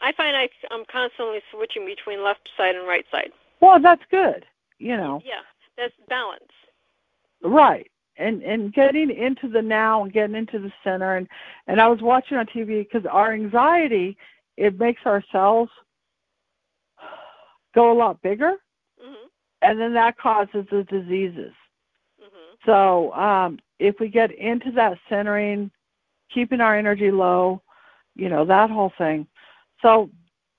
I 0.00 0.12
find 0.12 0.34
I, 0.36 0.48
I'm 0.70 0.84
constantly 0.86 1.40
switching 1.52 1.84
between 1.86 2.24
left 2.24 2.48
side 2.56 2.74
and 2.74 2.88
right 2.88 3.04
side. 3.10 3.32
well 3.60 3.78
that's 3.78 4.02
good 4.10 4.46
you 4.78 4.96
know 4.96 5.22
Yeah, 5.24 5.42
that's 5.76 5.94
balance. 6.08 6.50
Right. 7.42 7.90
And 8.16 8.42
and 8.42 8.72
getting 8.74 9.10
into 9.10 9.48
the 9.48 9.62
now 9.62 10.02
and 10.02 10.12
getting 10.12 10.34
into 10.36 10.58
the 10.58 10.72
center. 10.82 11.16
And 11.16 11.28
and 11.68 11.80
i 11.80 11.86
was 11.88 12.00
watching 12.02 12.36
on 12.36 12.46
tv 12.46 12.80
because 12.88 13.06
our 13.06 13.32
anxiety 13.32 14.16
it 14.56 14.78
makes 14.78 15.02
our 15.04 15.22
cells 15.30 15.68
go 17.74 17.92
a 17.92 17.94
lot 17.98 18.20
bigger. 18.22 18.54
Mhm. 19.00 19.28
and 19.62 19.78
then 19.80 19.92
that 19.94 20.16
causes 20.18 20.66
the 20.70 20.82
diseases. 20.84 21.52
Mhm. 22.20 22.56
so 22.66 23.12
um 23.14 23.58
if 23.78 24.00
we 24.00 24.08
get 24.08 24.32
into 24.32 24.72
that 24.72 24.98
centering 25.08 25.70
keeping 26.30 26.60
our 26.60 26.76
energy 26.76 27.10
low 27.12 27.62
you 28.16 28.28
know 28.28 28.44
that 28.44 28.68
whole 28.70 28.92
thing. 28.98 29.26
So 29.80 30.10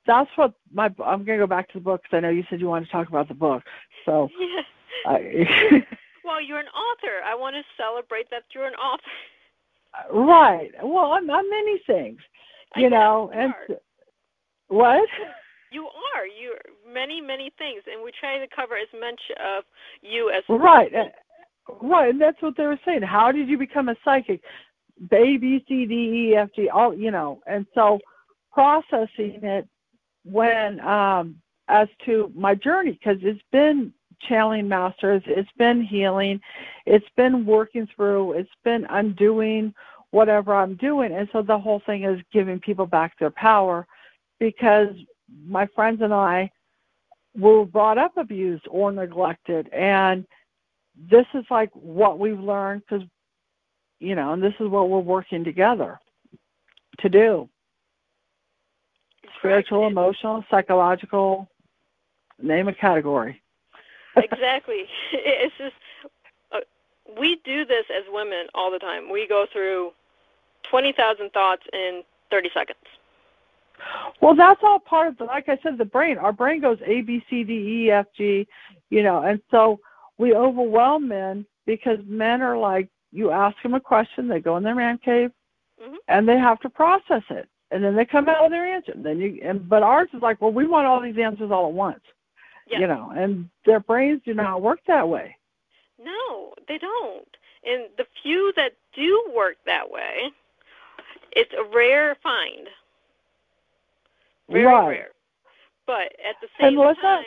that's 0.06 0.30
what 0.38 0.54
my 0.72 0.86
i'm 1.04 1.26
going 1.26 1.38
to 1.38 1.44
go 1.44 1.48
back 1.48 1.68
to 1.70 1.78
the 1.80 1.84
book 1.84 2.02
because 2.04 2.16
i 2.18 2.20
know 2.22 2.30
you 2.30 2.46
said 2.50 2.62
you 2.62 2.68
wanted 2.68 2.86
to 2.86 2.92
talk 2.92 3.10
about 3.10 3.28
the 3.28 3.34
book. 3.34 3.64
So 4.06 4.30
Yeah. 4.40 4.62
I, 5.06 5.88
Well, 6.30 6.42
you're 6.42 6.60
an 6.60 6.68
author. 6.68 7.24
I 7.26 7.36
want 7.36 7.56
to 7.56 7.64
celebrate 7.78 8.30
that 8.30 8.44
you're 8.54 8.68
an 8.68 8.76
author. 8.76 9.02
right 10.12 10.72
well 10.84 11.14
i'm, 11.14 11.30
I'm 11.32 11.50
many 11.50 11.80
things 11.88 12.20
you 12.76 12.90
guess 12.90 12.92
know 12.92 13.32
you 13.34 13.40
and 13.42 13.54
are. 13.54 13.78
what 14.68 15.10
You 15.72 15.88
are. 16.16 16.26
You're 16.28 16.60
many, 16.92 17.22
many 17.22 17.52
things, 17.58 17.84
and 17.92 18.04
we 18.04 18.12
try 18.20 18.40
to 18.40 18.48
cover 18.56 18.76
as 18.76 18.88
much 19.00 19.22
of 19.44 19.64
you 20.02 20.30
as 20.30 20.44
right 20.50 20.92
possible. 20.92 21.12
uh, 21.70 21.88
right 21.88 22.10
and 22.10 22.22
that's 22.22 22.42
what 22.42 22.56
they 22.58 22.66
were 22.66 22.80
saying 22.86 23.02
how 23.04 23.32
did 23.32 23.48
you 23.48 23.58
become 23.58 23.90
a 23.90 23.96
psychic 24.06 24.42
a 25.12 25.38
b 25.38 25.64
c 25.68 25.86
d 25.86 25.94
e 26.32 26.36
f 26.36 26.50
g 26.56 26.70
all 26.70 26.94
you 26.94 27.12
know 27.12 27.42
and 27.48 27.66
so 27.76 28.00
processing 28.52 29.40
it 29.44 29.68
when 30.26 30.80
um 30.82 31.36
as 31.68 31.88
to 32.06 32.32
my 32.36 32.56
journey 32.56 32.92
because 32.94 33.18
it's 33.22 33.42
been 33.52 33.94
channeling 34.22 34.68
masters. 34.68 35.22
It's 35.26 35.52
been 35.58 35.82
healing. 35.82 36.42
It's 36.86 37.08
been 37.16 37.46
working 37.46 37.88
through. 37.96 38.34
It's 38.34 38.50
been 38.64 38.86
undoing 38.90 39.74
whatever 40.12 40.56
i'm 40.56 40.76
doing. 40.76 41.14
And 41.14 41.30
so 41.32 41.42
the 41.42 41.58
whole 41.58 41.82
thing 41.86 42.04
is 42.04 42.20
giving 42.34 42.60
people 42.60 42.86
back 42.86 43.18
their 43.20 43.32
power 43.32 43.86
because 44.40 44.90
my 45.46 45.68
friends 45.68 46.02
and 46.02 46.14
i 46.14 46.50
were 47.38 47.66
brought 47.66 47.98
up 47.98 48.18
abused 48.18 48.66
or 48.70 48.92
neglected. 48.92 49.70
And 49.72 50.26
this 51.10 51.26
is 51.34 51.46
like 51.52 51.70
what 51.74 52.20
we've 52.20 52.40
learned 52.40 52.82
because 52.90 53.08
you 54.00 54.16
know 54.16 54.34
and 54.34 54.42
this 54.42 54.54
is 54.60 54.68
what 54.68 54.90
we're 54.90 55.00
working 55.00 55.44
together 55.44 56.00
to 57.00 57.10
do. 57.10 57.50
Spiritual 59.38 59.88
emotional 59.88 60.44
psychological 60.50 61.50
name 62.42 62.68
a 62.68 62.74
category 62.74 63.42
exactly. 64.24 64.86
It's 65.14 65.56
just 65.58 65.76
uh, 66.52 66.60
we 67.20 67.38
do 67.44 67.66
this 67.66 67.86
as 67.96 68.04
women 68.12 68.48
all 68.54 68.72
the 68.72 68.80
time. 68.80 69.10
We 69.12 69.28
go 69.28 69.46
through 69.52 69.92
twenty 70.70 70.92
thousand 70.94 71.32
thoughts 71.32 71.64
in 71.74 72.04
thirty 72.32 72.50
seconds. 72.54 72.78
well 74.22 74.36
that's 74.36 74.60
all 74.64 74.78
part 74.80 75.08
of 75.08 75.18
the 75.18 75.24
like 75.24 75.48
i 75.48 75.58
said 75.64 75.78
the 75.78 75.86
brain 75.86 76.18
our 76.18 76.34
brain 76.34 76.60
goes 76.60 76.78
a 76.86 77.02
b 77.02 77.24
c 77.30 77.44
d 77.46 77.54
e 77.86 77.92
f 77.92 78.06
g 78.16 78.46
you 78.90 79.02
know 79.02 79.22
and 79.24 79.42
so 79.50 79.80
we 80.18 80.34
overwhelm 80.36 81.08
men 81.08 81.46
because 81.66 81.98
men 82.06 82.42
are 82.42 82.58
like 82.58 82.90
you 83.14 83.32
ask 83.32 83.56
them 83.64 83.74
a 83.76 83.80
question 83.80 84.28
they 84.28 84.42
go 84.42 84.58
in 84.58 84.64
their 84.64 84.76
man 84.76 84.98
cave 84.98 85.32
Mhm. 85.82 85.96
and 86.10 86.28
they 86.28 86.38
have 86.38 86.60
to 86.60 86.70
process 86.70 87.24
it 87.30 87.48
and 87.72 87.82
then 87.82 87.96
they 87.96 88.04
come 88.04 88.28
out 88.28 88.42
with 88.44 88.52
their 88.52 88.66
answer 88.68 88.92
then 88.98 89.18
you 89.18 89.40
and 89.42 89.70
but 89.70 89.82
ours 89.82 90.10
is 90.14 90.22
like 90.22 90.42
well 90.42 90.52
we 90.52 90.68
want 90.68 90.86
all 90.86 91.00
these 91.00 91.18
answers 91.18 91.50
all 91.52 91.68
at 91.68 91.74
once 91.74 92.04
Yeah. 92.70 92.80
you 92.80 92.88
know 92.88 93.12
and 93.16 93.50
their 93.66 93.80
brains 93.80 94.22
do 94.26 94.34
not 94.34 94.62
work 94.62 94.80
that 94.88 95.08
way 95.08 95.36
No, 96.02 96.54
they 96.68 96.78
don't. 96.78 97.28
And 97.66 97.90
the 97.98 98.06
few 98.24 98.54
that 98.56 98.72
do 98.96 99.12
work 99.36 99.58
that 99.66 99.92
way, 99.92 100.32
it's 101.34 101.52
a 101.54 101.64
rare 101.76 102.16
find. 102.24 102.70
Very 104.48 104.66
Right. 104.66 104.88
rare. 104.88 105.10
But 105.86 106.14
at 106.24 106.36
the 106.42 106.48
same 106.60 106.78
time, 106.78 107.26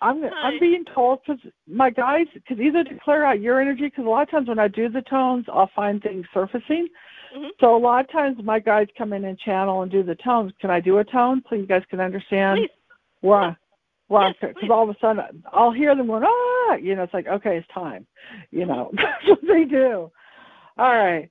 I'm. 0.00 0.24
I'm 0.24 0.58
being 0.58 0.84
told 0.84 1.20
because 1.20 1.42
my 1.66 1.90
guys 1.90 2.26
because 2.32 2.58
either 2.58 2.82
declare 2.82 3.24
out 3.24 3.40
your 3.40 3.60
energy 3.60 3.84
because 3.84 4.06
a 4.06 4.08
lot 4.08 4.22
of 4.22 4.30
times 4.30 4.48
when 4.48 4.58
I 4.58 4.68
do 4.68 4.88
the 4.88 5.02
tones 5.02 5.44
I'll 5.52 5.70
find 5.76 6.02
things 6.02 6.26
surfacing. 6.32 6.88
Mhm. 7.36 7.50
So 7.60 7.76
a 7.76 7.78
lot 7.78 8.04
of 8.04 8.10
times 8.10 8.42
my 8.42 8.60
guys 8.60 8.88
come 8.96 9.12
in 9.12 9.24
and 9.26 9.38
channel 9.38 9.82
and 9.82 9.90
do 9.90 10.02
the 10.02 10.14
tones. 10.16 10.52
Can 10.60 10.70
I 10.70 10.80
do 10.80 10.98
a 10.98 11.04
tone 11.04 11.42
so 11.48 11.54
you 11.54 11.66
guys 11.66 11.84
can 11.90 12.00
understand 12.00 12.60
please, 12.60 12.70
where 13.20 13.38
I, 13.38 13.56
because 14.40 14.70
all 14.70 14.84
of 14.84 14.90
a 14.90 14.96
sudden 15.00 15.42
I'll 15.52 15.72
hear 15.72 15.94
them 15.96 16.06
going 16.06 16.24
ah 16.24 16.52
ah, 16.72 16.74
you 16.76 16.94
know, 16.94 17.02
it's 17.02 17.14
like, 17.14 17.26
okay, 17.26 17.56
it's 17.58 17.68
time. 17.72 18.06
You 18.50 18.66
know, 18.66 18.90
that's 18.94 19.26
what 19.26 19.40
they 19.46 19.64
do. 19.64 20.10
All 20.78 20.92
right. 20.96 21.30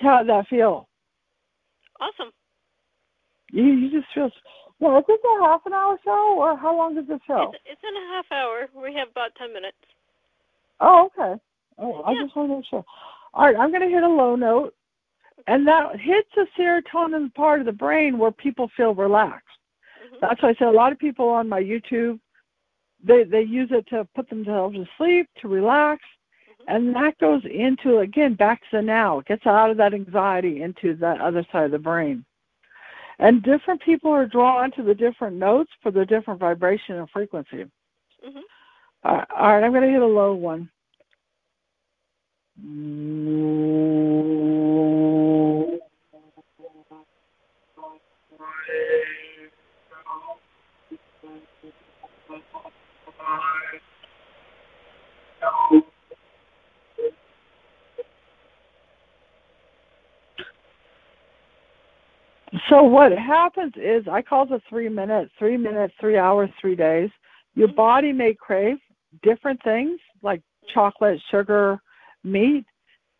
How 0.00 0.18
did 0.18 0.30
that 0.30 0.46
feel? 0.48 0.88
Awesome. 2.00 2.30
You 3.52 3.64
you 3.64 3.90
just 3.90 4.12
feel 4.12 4.30
well. 4.78 4.98
Is 4.98 5.04
this 5.06 5.18
a 5.24 5.42
half 5.44 5.66
an 5.66 5.72
hour 5.72 5.98
show, 6.04 6.36
or 6.38 6.56
how 6.56 6.76
long 6.76 6.96
is 6.96 7.06
the 7.06 7.20
show? 7.26 7.52
It's, 7.52 7.62
it's 7.72 7.82
in 7.82 7.96
a 7.96 8.06
half 8.14 8.26
hour. 8.32 8.68
We 8.74 8.94
have 8.94 9.08
about 9.08 9.34
ten 9.36 9.52
minutes. 9.52 9.76
Oh, 10.80 11.10
okay. 11.18 11.40
Oh, 11.78 12.02
I 12.04 12.14
just 12.14 12.34
want 12.36 12.50
to 12.50 12.56
make 12.56 12.66
sure. 12.66 12.84
All 13.34 13.44
right, 13.44 13.56
I'm 13.56 13.70
going 13.70 13.82
to 13.82 13.88
hit 13.88 14.02
a 14.02 14.08
low 14.08 14.34
note, 14.36 14.74
and 15.46 15.66
that 15.66 15.98
hits 15.98 16.28
the 16.34 16.46
serotonin 16.58 17.32
part 17.34 17.60
of 17.60 17.66
the 17.66 17.72
brain 17.72 18.18
where 18.18 18.32
people 18.32 18.70
feel 18.76 18.94
relaxed. 18.94 19.46
hmm 19.98 20.16
That's 20.20 20.42
why 20.42 20.50
I 20.50 20.54
say 20.54 20.66
a 20.66 20.70
lot 20.70 20.92
of 20.92 20.98
people 20.98 21.28
on 21.28 21.48
my 21.48 21.62
YouTube, 21.62 22.18
they 23.02 23.24
they 23.24 23.42
use 23.42 23.70
it 23.72 23.86
to 23.88 24.06
put 24.14 24.28
themselves 24.28 24.76
to 24.76 24.86
sleep, 24.96 25.28
to 25.40 25.48
relax, 25.48 26.02
and 26.68 26.94
that 26.94 27.18
goes 27.18 27.42
into 27.44 27.98
again 27.98 28.34
back 28.34 28.60
to 28.60 28.76
the 28.76 28.82
now. 28.82 29.18
It 29.20 29.26
gets 29.26 29.46
out 29.46 29.70
of 29.70 29.76
that 29.78 29.94
anxiety 29.94 30.62
into 30.62 30.94
that 30.96 31.20
other 31.20 31.46
side 31.50 31.64
of 31.64 31.70
the 31.70 31.78
brain. 31.78 32.24
And 33.20 33.44
different 33.44 33.82
people 33.82 34.12
are 34.12 34.26
drawn 34.26 34.72
to 34.72 34.84
the 34.84 34.94
different 34.94 35.36
notes 35.36 35.70
for 35.82 35.92
the 35.92 36.06
different 36.06 36.40
vibration 36.40 36.96
and 36.96 37.10
frequency. 37.10 37.66
hmm 38.24 38.40
All 39.04 39.16
right, 39.16 39.28
all 39.38 39.48
right 39.54 39.64
I'm 39.64 39.72
going 39.72 39.84
to 39.84 39.90
hit 39.90 40.02
a 40.02 40.06
low 40.06 40.34
one. 40.34 40.70
So 62.70 62.84
what 62.84 63.10
happens 63.10 63.72
is 63.76 64.06
I 64.06 64.22
call 64.22 64.52
it 64.54 64.62
three 64.68 64.88
minutes, 64.88 65.32
three 65.38 65.56
minutes, 65.56 65.92
three 65.98 66.16
hours, 66.16 66.50
three 66.60 66.76
days. 66.76 67.10
Your 67.54 67.66
Mhm. 67.66 67.74
body 67.74 68.12
may 68.12 68.32
crave 68.32 68.80
different 69.22 69.60
things 69.64 70.00
like 70.22 70.40
chocolate, 70.68 71.20
sugar, 71.22 71.82
meat, 72.22 72.64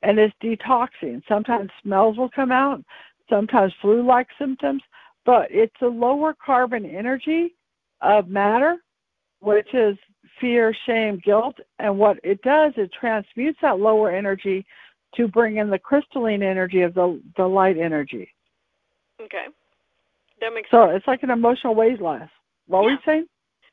and 0.02 0.20
it's 0.20 0.34
detoxing. 0.40 1.20
Sometimes 1.26 1.72
smells 1.82 2.16
will 2.16 2.28
come 2.28 2.52
out, 2.52 2.80
sometimes 3.28 3.74
flu-like 3.74 4.28
symptoms, 4.38 4.84
but 5.24 5.50
it's 5.50 5.82
a 5.82 5.86
lower 5.88 6.32
carbon 6.32 6.86
energy 6.86 7.56
of 8.02 8.28
matter, 8.28 8.76
which 9.40 9.74
is 9.74 9.98
fear, 10.38 10.72
shame, 10.72 11.18
guilt, 11.18 11.58
and 11.80 11.98
what 11.98 12.20
it 12.22 12.40
does, 12.42 12.72
it 12.76 12.92
transmutes 12.92 13.60
that 13.62 13.80
lower 13.80 14.12
energy 14.12 14.64
to 15.16 15.26
bring 15.26 15.56
in 15.56 15.70
the 15.70 15.78
crystalline 15.78 16.42
energy 16.42 16.82
of 16.82 16.94
the 16.94 17.20
the 17.36 17.48
light 17.48 17.76
energy. 17.76 18.32
Okay. 19.22 19.46
That 20.40 20.54
makes 20.54 20.70
So 20.70 20.84
it's 20.90 21.06
like 21.06 21.22
an 21.22 21.30
emotional 21.30 21.74
weight 21.74 22.00
loss. 22.00 22.28
What 22.66 22.84
were 22.84 22.90
you 22.90 22.98
saying? 23.04 23.26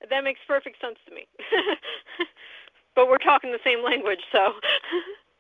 that 0.10 0.24
makes 0.24 0.40
perfect 0.48 0.80
sense 0.80 0.98
to 1.08 1.14
me. 1.16 1.28
but 2.96 3.08
we're 3.10 3.18
talking 3.18 3.52
the 3.52 3.60
same 3.64 3.84
language, 3.84 4.20
so. 4.32 4.54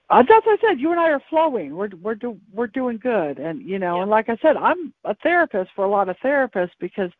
Uh, 0.09 0.23
that's 0.23 0.45
what 0.45 0.57
I 0.63 0.69
said. 0.69 0.79
You 0.79 0.91
and 0.91 1.01
I 1.01 1.09
are 1.09 1.21
flowing. 1.29 1.75
We're 1.75 1.89
we're 2.01 2.15
do, 2.15 2.39
we're 2.53 2.67
doing 2.67 2.97
good, 2.97 3.39
and 3.39 3.61
you 3.61 3.77
know, 3.77 3.97
Yeah. 3.97 4.03
and 4.03 4.09
like 4.09 4.29
I 4.29 4.37
said, 4.37 4.55
I'm 4.55 4.93
a 5.03 5.13
therapist 5.15 5.71
for 5.75 5.83
a 5.83 5.89
lot 5.89 6.07
of 6.07 6.15
therapists 6.23 6.71
because 6.79 7.11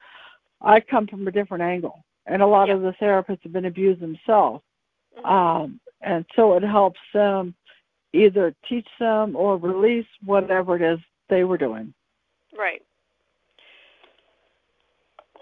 I 0.61 0.79
come 0.79 1.05
from 1.05 1.27
a 1.27 1.31
different 1.31 1.63
angle, 1.63 2.05
and 2.27 2.41
a 2.41 2.47
lot 2.47 2.69
Yeah. 2.69 2.75
of 2.75 2.83
the 2.83 2.93
therapists 2.93 3.43
have 3.43 3.51
been 3.51 3.65
abused 3.65 3.99
themselves, 3.99 4.63
Mhm. 5.17 5.25
um, 5.29 5.81
and 5.99 6.25
so 6.33 6.53
it 6.55 6.63
helps 6.63 7.01
them 7.13 7.53
either 8.13 8.55
teach 8.69 8.87
them 8.99 9.35
or 9.35 9.57
release 9.57 10.07
whatever 10.23 10.77
it 10.77 10.81
is 10.81 10.99
they 11.27 11.43
were 11.43 11.57
doing. 11.57 11.93
Right. 12.57 12.81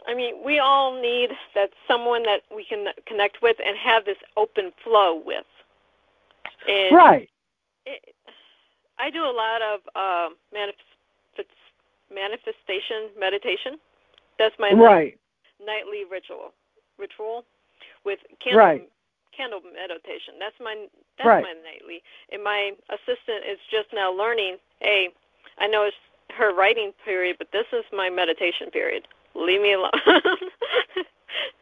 I 0.07 0.13
mean, 0.13 0.43
we 0.43 0.59
all 0.59 0.99
need 1.01 1.31
that 1.55 1.71
someone 1.87 2.23
that 2.23 2.41
we 2.53 2.63
can 2.63 2.87
connect 3.07 3.41
with 3.41 3.57
and 3.65 3.75
have 3.77 4.05
this 4.05 4.17
open 4.37 4.71
flow 4.83 5.15
with. 5.25 5.45
And 6.67 6.95
Right. 6.95 7.29
it, 7.85 8.15
I 8.99 9.09
do 9.09 9.23
a 9.25 9.31
lot 9.31 9.61
of 9.61 9.79
uh, 9.95 10.29
manifest, 10.53 10.83
manifestation 12.13 13.09
meditation. 13.17 13.79
That's 14.37 14.57
my 14.59 14.71
Right. 14.73 15.17
nightly 15.59 16.05
ritual. 16.05 16.53
Ritual 16.97 17.45
with 18.03 18.19
candle 18.39 18.59
Right. 18.59 18.91
candle 19.31 19.61
meditation. 19.61 20.35
That's 20.39 20.59
my 20.59 20.89
that's 21.17 21.27
Right. 21.27 21.43
my 21.43 21.53
nightly. 21.53 22.03
And 22.29 22.43
my 22.43 22.75
assistant 22.89 23.45
is 23.45 23.59
just 23.69 23.91
now 23.93 24.11
learning. 24.11 24.59
Hey, 24.79 25.13
I 25.57 25.67
know 25.67 25.83
it's 25.83 25.97
her 26.37 26.53
writing 26.53 26.91
period, 27.03 27.37
but 27.37 27.51
this 27.51 27.65
is 27.73 27.83
my 27.91 28.09
meditation 28.09 28.69
period. 28.71 29.07
Leave 29.35 29.61
me 29.61 29.73
alone. 29.73 29.91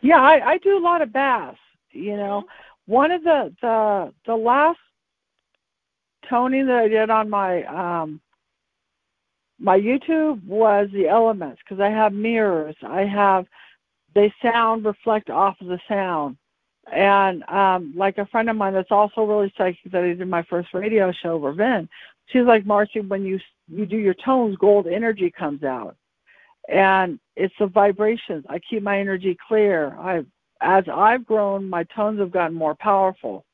Yeah, 0.01 0.21
I, 0.21 0.51
I 0.51 0.57
do 0.57 0.77
a 0.77 0.79
lot 0.79 1.01
of 1.01 1.13
baths. 1.13 1.57
You 1.91 2.17
know, 2.17 2.43
one 2.85 3.11
of 3.11 3.23
the 3.23 3.53
the 3.61 4.13
the 4.25 4.35
last 4.35 4.79
toning 6.29 6.65
that 6.67 6.77
I 6.77 6.87
did 6.87 7.09
on 7.09 7.29
my 7.29 7.63
um 7.63 8.19
my 9.59 9.79
YouTube 9.79 10.43
was 10.45 10.89
the 10.91 11.07
elements 11.07 11.61
because 11.63 11.79
I 11.79 11.89
have 11.89 12.13
mirrors. 12.13 12.75
I 12.83 13.01
have 13.01 13.45
they 14.15 14.33
sound 14.41 14.85
reflect 14.85 15.29
off 15.29 15.55
of 15.61 15.67
the 15.67 15.79
sound. 15.87 16.37
And 16.91 17.43
um 17.43 17.93
like 17.95 18.17
a 18.17 18.25
friend 18.25 18.49
of 18.49 18.57
mine 18.57 18.73
that's 18.73 18.91
also 18.91 19.23
really 19.23 19.53
psychic 19.57 19.91
that 19.91 20.03
I 20.03 20.13
did 20.13 20.27
my 20.27 20.43
first 20.43 20.73
radio 20.73 21.11
show, 21.11 21.37
Raven, 21.37 21.87
she's 22.27 22.45
like 22.45 22.65
Marci, 22.65 23.07
when 23.07 23.25
you 23.25 23.39
you 23.67 23.85
do 23.85 23.97
your 23.97 24.13
tones, 24.13 24.57
gold 24.57 24.87
energy 24.87 25.31
comes 25.31 25.63
out 25.63 25.95
and 26.69 27.19
it's 27.35 27.53
the 27.59 27.67
vibrations. 27.67 28.45
I 28.49 28.59
keep 28.59 28.83
my 28.83 28.99
energy 28.99 29.37
clear. 29.47 29.95
I 29.99 30.23
as 30.61 30.85
I've 30.91 31.25
grown, 31.25 31.69
my 31.69 31.83
tones 31.85 32.19
have 32.19 32.31
gotten 32.31 32.55
more 32.55 32.75
powerful. 32.75 33.45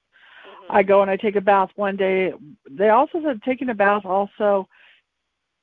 Mhm. 0.45 0.75
I 0.75 0.83
go 0.83 1.01
and 1.01 1.09
I 1.09 1.17
take 1.17 1.35
a 1.35 1.41
bath 1.41 1.71
one 1.75 1.95
day. 1.95 2.33
They 2.69 2.89
also 2.89 3.21
said 3.23 3.41
taking 3.43 3.69
a 3.69 3.73
bath 3.73 4.05
also 4.05 4.67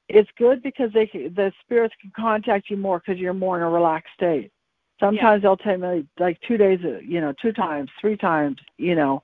it's 0.08 0.30
good 0.38 0.62
because 0.62 0.92
they 0.92 1.06
the 1.06 1.52
spirits 1.60 1.94
can 2.00 2.12
contact 2.16 2.70
you 2.70 2.76
more 2.76 2.98
because 2.98 3.20
you're 3.20 3.34
more 3.34 3.56
in 3.56 3.62
a 3.62 3.68
relaxed 3.68 4.14
state. 4.14 4.52
Sometimes 5.00 5.42
they'll 5.42 5.56
tell 5.56 5.76
me 5.76 6.06
like 6.18 6.40
two 6.40 6.56
days, 6.56 6.80
you 7.02 7.20
know, 7.20 7.32
two 7.42 7.52
times, 7.52 7.90
three 8.00 8.16
times, 8.16 8.58
you 8.78 8.94
know, 8.94 9.22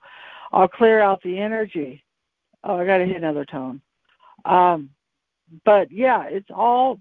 I'll 0.52 0.68
clear 0.68 1.00
out 1.00 1.22
the 1.22 1.38
energy. 1.38 2.04
Oh, 2.64 2.76
I 2.76 2.86
got 2.86 2.98
to 2.98 3.06
hit 3.06 3.16
another 3.16 3.44
tone. 3.44 3.80
Um, 4.44 4.90
but 5.64 5.90
yeah, 5.90 6.24
it's 6.24 6.50
all 6.50 7.00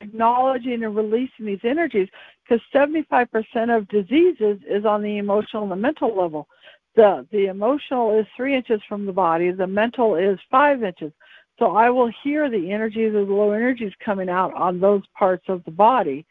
acknowledging 0.00 0.82
and 0.84 0.96
releasing 0.96 1.46
these 1.46 1.60
energies 1.64 2.08
because 2.42 2.60
75% 2.74 3.76
of 3.76 3.88
diseases 3.88 4.58
is 4.68 4.84
on 4.84 5.02
the 5.02 5.18
emotional 5.18 5.62
and 5.64 5.72
the 5.72 5.76
mental 5.76 6.14
level. 6.14 6.48
The 6.96 7.26
the 7.30 7.46
emotional 7.46 8.18
is 8.18 8.26
three 8.36 8.56
inches 8.56 8.80
from 8.88 9.06
the 9.06 9.12
body. 9.12 9.52
The 9.52 9.66
mental 9.66 10.16
is 10.16 10.38
five 10.50 10.82
inches. 10.82 11.12
So 11.58 11.76
I 11.76 11.90
will 11.90 12.10
hear 12.24 12.50
the 12.50 12.72
energies 12.72 13.14
of 13.14 13.28
the 13.28 13.32
low 13.32 13.52
energies 13.52 13.92
coming 14.04 14.28
out 14.28 14.54
on 14.54 14.80
those 14.80 15.02
parts 15.16 15.44
of 15.48 15.62
the 15.64 15.70
body. 15.70 16.26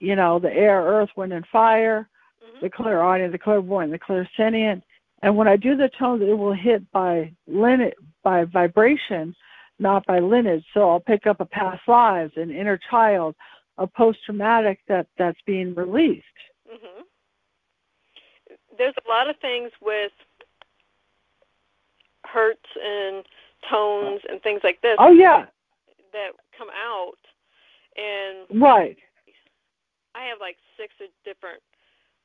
You 0.00 0.16
know, 0.16 0.38
the 0.38 0.52
air, 0.52 0.82
earth, 0.82 1.10
wind, 1.16 1.32
and 1.32 1.46
fire, 1.46 2.08
Mhm. 2.42 2.60
the 2.60 2.70
clairaudient, 2.70 3.32
the 3.32 3.38
clairvoyant, 3.38 3.92
the 3.92 3.98
clairsentient. 3.98 4.82
And 5.22 5.36
when 5.36 5.48
I 5.48 5.56
do 5.56 5.76
the 5.76 5.88
tones, 5.98 6.22
it 6.22 6.36
will 6.36 6.52
hit 6.52 6.90
by 6.92 7.32
lineage, 7.46 7.94
by 8.22 8.44
vibration, 8.44 9.34
not 9.78 10.04
by 10.06 10.18
lineage. 10.18 10.64
So 10.74 10.90
I'll 10.90 11.00
pick 11.00 11.26
up 11.26 11.40
a 11.40 11.46
past 11.46 11.82
lives, 11.88 12.32
an 12.36 12.50
inner 12.50 12.78
child, 12.90 13.34
a 13.78 13.86
post-traumatic 13.86 14.80
that 14.88 15.06
that's 15.18 15.40
being 15.46 15.74
released. 15.74 16.24
Mhm. 16.70 17.04
There's 18.76 18.94
a 19.04 19.08
lot 19.08 19.28
of 19.28 19.38
things 19.38 19.72
with 19.80 20.12
hertz 22.24 22.68
and 22.82 23.26
tones 23.68 24.20
and 24.28 24.42
things 24.42 24.60
like 24.64 24.80
this 24.80 24.96
Oh 24.98 25.10
yeah, 25.10 25.46
that 26.12 26.32
come 26.56 26.68
out 26.70 27.18
and 27.96 28.46
right. 28.60 28.98
I 30.14 30.24
have 30.24 30.40
like 30.40 30.58
six 30.76 30.94
different 31.24 31.62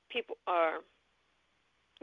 people 0.10 0.38
uh 0.48 0.80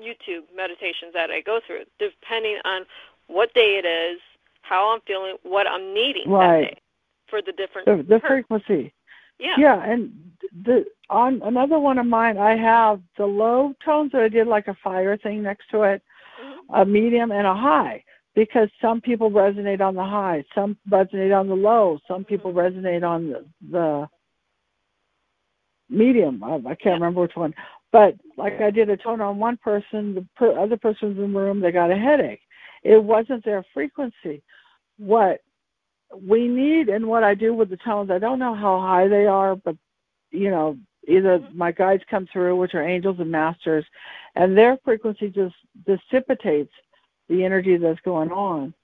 YouTube 0.00 0.44
meditations 0.54 1.12
that 1.14 1.30
I 1.30 1.40
go 1.40 1.60
through 1.66 1.84
depending 1.98 2.58
on 2.64 2.82
what 3.26 3.52
day 3.54 3.80
it 3.82 3.86
is, 3.86 4.20
how 4.62 4.94
I'm 4.94 5.00
feeling, 5.06 5.36
what 5.42 5.66
I'm 5.66 5.92
needing 5.94 6.30
Right. 6.30 6.62
that 6.62 6.70
day 6.70 6.80
for 7.28 7.42
the 7.42 7.52
different 7.52 7.86
The, 7.86 8.02
the 8.02 8.20
frequency. 8.20 8.92
Yeah. 9.38 9.54
Yeah, 9.56 9.84
and 9.84 10.12
the 10.64 10.84
on 11.10 11.40
another 11.44 11.78
one 11.78 11.98
of 11.98 12.06
mine, 12.06 12.38
I 12.38 12.56
have 12.56 13.00
the 13.16 13.26
low 13.26 13.74
tones 13.84 14.12
that 14.12 14.22
I 14.22 14.28
did 14.28 14.46
like 14.46 14.68
a 14.68 14.74
fire 14.82 15.16
thing 15.16 15.42
next 15.42 15.70
to 15.70 15.82
it, 15.82 16.02
mm-hmm. 16.42 16.74
a 16.74 16.84
medium 16.84 17.30
and 17.30 17.46
a 17.46 17.54
high 17.54 18.04
because 18.34 18.68
some 18.80 19.00
people 19.00 19.30
resonate 19.30 19.80
on 19.80 19.94
the 19.94 20.04
high, 20.04 20.44
some 20.54 20.76
resonate 20.88 21.38
on 21.38 21.48
the 21.48 21.54
low, 21.54 21.98
some 22.06 22.24
people 22.24 22.52
mm-hmm. 22.52 22.78
resonate 22.78 23.02
on 23.02 23.30
the, 23.30 23.44
the 23.70 24.08
medium. 25.88 26.42
I, 26.44 26.54
I 26.54 26.74
can't 26.74 27.00
remember 27.00 27.22
which 27.22 27.36
one. 27.36 27.54
But 27.90 28.16
like 28.36 28.60
I 28.60 28.70
did 28.70 28.90
a 28.90 28.96
tone 28.96 29.20
on 29.20 29.38
one 29.38 29.56
person, 29.56 30.14
the 30.14 30.26
per, 30.36 30.58
other 30.58 30.76
person 30.76 31.08
was 31.08 31.18
in 31.18 31.32
the 31.32 31.38
room, 31.38 31.60
they 31.60 31.72
got 31.72 31.90
a 31.90 31.96
headache. 31.96 32.42
It 32.82 33.02
wasn't 33.02 33.44
their 33.44 33.64
frequency. 33.72 34.42
What 34.98 35.40
we 36.26 36.48
need 36.48 36.88
and 36.88 37.06
what 37.06 37.24
I 37.24 37.34
do 37.34 37.54
with 37.54 37.70
the 37.70 37.76
tones, 37.76 38.10
I 38.10 38.18
don't 38.18 38.38
know 38.38 38.54
how 38.54 38.80
high 38.80 39.08
they 39.08 39.26
are, 39.26 39.56
but 39.56 39.76
you 40.30 40.50
know, 40.50 40.76
either 41.06 41.38
mm-hmm. 41.38 41.58
my 41.58 41.72
guides 41.72 42.02
come 42.10 42.28
through, 42.32 42.56
which 42.56 42.74
are 42.74 42.86
angels 42.86 43.18
and 43.18 43.30
masters, 43.30 43.84
and 44.34 44.56
their 44.56 44.78
frequency 44.84 45.30
just 45.30 45.54
dissipates 45.86 46.72
the 47.28 47.44
energy 47.44 47.76
that's 47.76 48.00
going 48.00 48.30
on. 48.30 48.74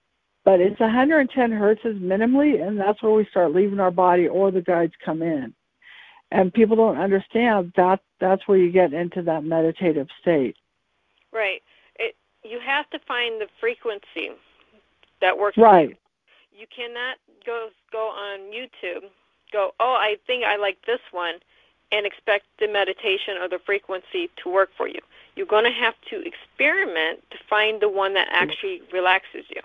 But 0.44 0.60
it's 0.60 0.74
mm-hmm. 0.74 0.96
110 0.96 1.52
hertz 1.52 1.84
is 1.84 1.96
minimally, 1.96 2.66
and 2.66 2.78
that's 2.78 3.02
where 3.02 3.12
we 3.12 3.26
start 3.26 3.54
leaving 3.54 3.80
our 3.80 3.90
body 3.90 4.28
or 4.28 4.50
the 4.50 4.62
guides 4.62 4.94
come 5.04 5.22
in. 5.22 5.54
And 6.34 6.52
people 6.52 6.74
don't 6.74 6.98
understand 6.98 7.72
that 7.76 8.00
that's 8.18 8.48
where 8.48 8.58
you 8.58 8.72
get 8.72 8.92
into 8.92 9.22
that 9.22 9.44
meditative 9.44 10.08
state. 10.20 10.56
Right. 11.32 11.62
It, 11.94 12.16
you 12.42 12.58
have 12.58 12.90
to 12.90 12.98
find 12.98 13.40
the 13.40 13.46
frequency 13.60 14.32
that 15.20 15.38
works. 15.38 15.56
Right. 15.56 15.90
You. 15.90 15.96
you 16.60 16.66
cannot 16.74 17.18
go 17.46 17.68
go 17.92 18.08
on 18.08 18.40
YouTube, 18.52 19.04
go, 19.52 19.74
oh, 19.78 19.94
I 19.94 20.16
think 20.26 20.44
I 20.44 20.56
like 20.56 20.78
this 20.86 20.98
one, 21.12 21.36
and 21.92 22.04
expect 22.04 22.46
the 22.58 22.66
meditation 22.66 23.36
or 23.40 23.48
the 23.48 23.60
frequency 23.64 24.28
to 24.42 24.48
work 24.48 24.70
for 24.76 24.88
you. 24.88 24.98
You're 25.36 25.46
going 25.46 25.64
to 25.64 25.70
have 25.70 25.94
to 26.10 26.20
experiment 26.26 27.22
to 27.30 27.38
find 27.48 27.80
the 27.80 27.88
one 27.88 28.14
that 28.14 28.26
actually 28.32 28.82
relaxes 28.92 29.44
you. 29.48 29.62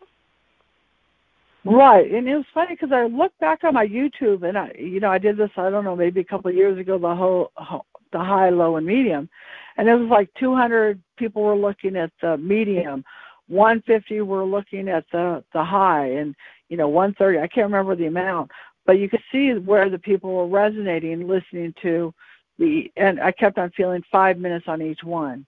Right, 1.66 2.10
and 2.10 2.28
it 2.28 2.36
was 2.36 2.46
funny 2.54 2.76
because 2.76 2.92
I 2.92 3.06
looked 3.06 3.38
back 3.40 3.64
on 3.64 3.74
my 3.74 3.86
YouTube, 3.86 4.48
and 4.48 4.58
I, 4.58 4.72
you 4.80 5.00
know, 5.00 5.12
I 5.12 5.18
did 5.18 5.38
this. 5.38 5.52
I 5.58 5.70
don't 5.70 5.84
know, 5.84 5.96
maybe 5.96 6.22
a 6.22 6.26
couple 6.26 6.50
of 6.50 6.56
years 6.56 6.78
ago, 6.80 6.98
the 6.98 7.14
whole, 7.14 7.52
the 8.12 8.20
high, 8.20 8.50
low, 8.50 8.78
and 8.78 8.88
medium, 8.88 9.30
and 9.78 9.90
it 9.90 9.96
was 9.96 10.10
like 10.10 10.34
200 10.40 11.02
people 11.18 11.44
were 11.44 11.56
looking 11.56 11.98
at 11.98 12.12
the 12.22 12.38
medium, 12.38 13.04
150 13.48 14.22
were 14.22 14.46
looking 14.46 14.88
at 14.88 15.06
the 15.12 15.44
the 15.54 15.64
high, 15.64 16.06
and 16.12 16.34
you 16.70 16.78
know, 16.78 16.88
130. 16.88 17.40
I 17.40 17.48
can't 17.48 17.66
remember 17.66 17.96
the 17.96 18.06
amount, 18.06 18.52
but 18.86 19.00
you 19.00 19.10
could 19.10 19.24
see 19.32 19.54
where 19.54 19.90
the 19.90 20.00
people 20.00 20.34
were 20.34 20.48
resonating, 20.48 21.28
listening 21.28 21.74
to 21.82 22.14
the, 22.58 22.92
and 22.96 23.20
I 23.20 23.32
kept 23.32 23.58
on 23.58 23.72
feeling 23.72 24.04
five 24.12 24.38
minutes 24.38 24.68
on 24.68 24.82
each 24.82 25.04
one 25.04 25.46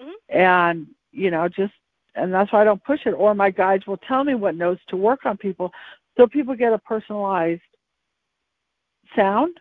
mm-hmm. 0.00 0.10
and 0.28 0.86
you 1.12 1.30
know 1.30 1.48
just 1.48 1.72
and 2.18 2.32
that's 2.32 2.52
why 2.52 2.62
I 2.62 2.64
don't 2.64 2.82
push 2.82 3.00
it. 3.06 3.12
Or 3.12 3.34
my 3.34 3.50
guides 3.50 3.86
will 3.86 3.96
tell 3.98 4.24
me 4.24 4.34
what 4.34 4.54
notes 4.54 4.82
to 4.88 4.96
work 4.96 5.24
on 5.24 5.36
people, 5.36 5.72
so 6.16 6.26
people 6.26 6.54
get 6.54 6.72
a 6.72 6.78
personalized 6.78 7.62
sound. 9.16 9.58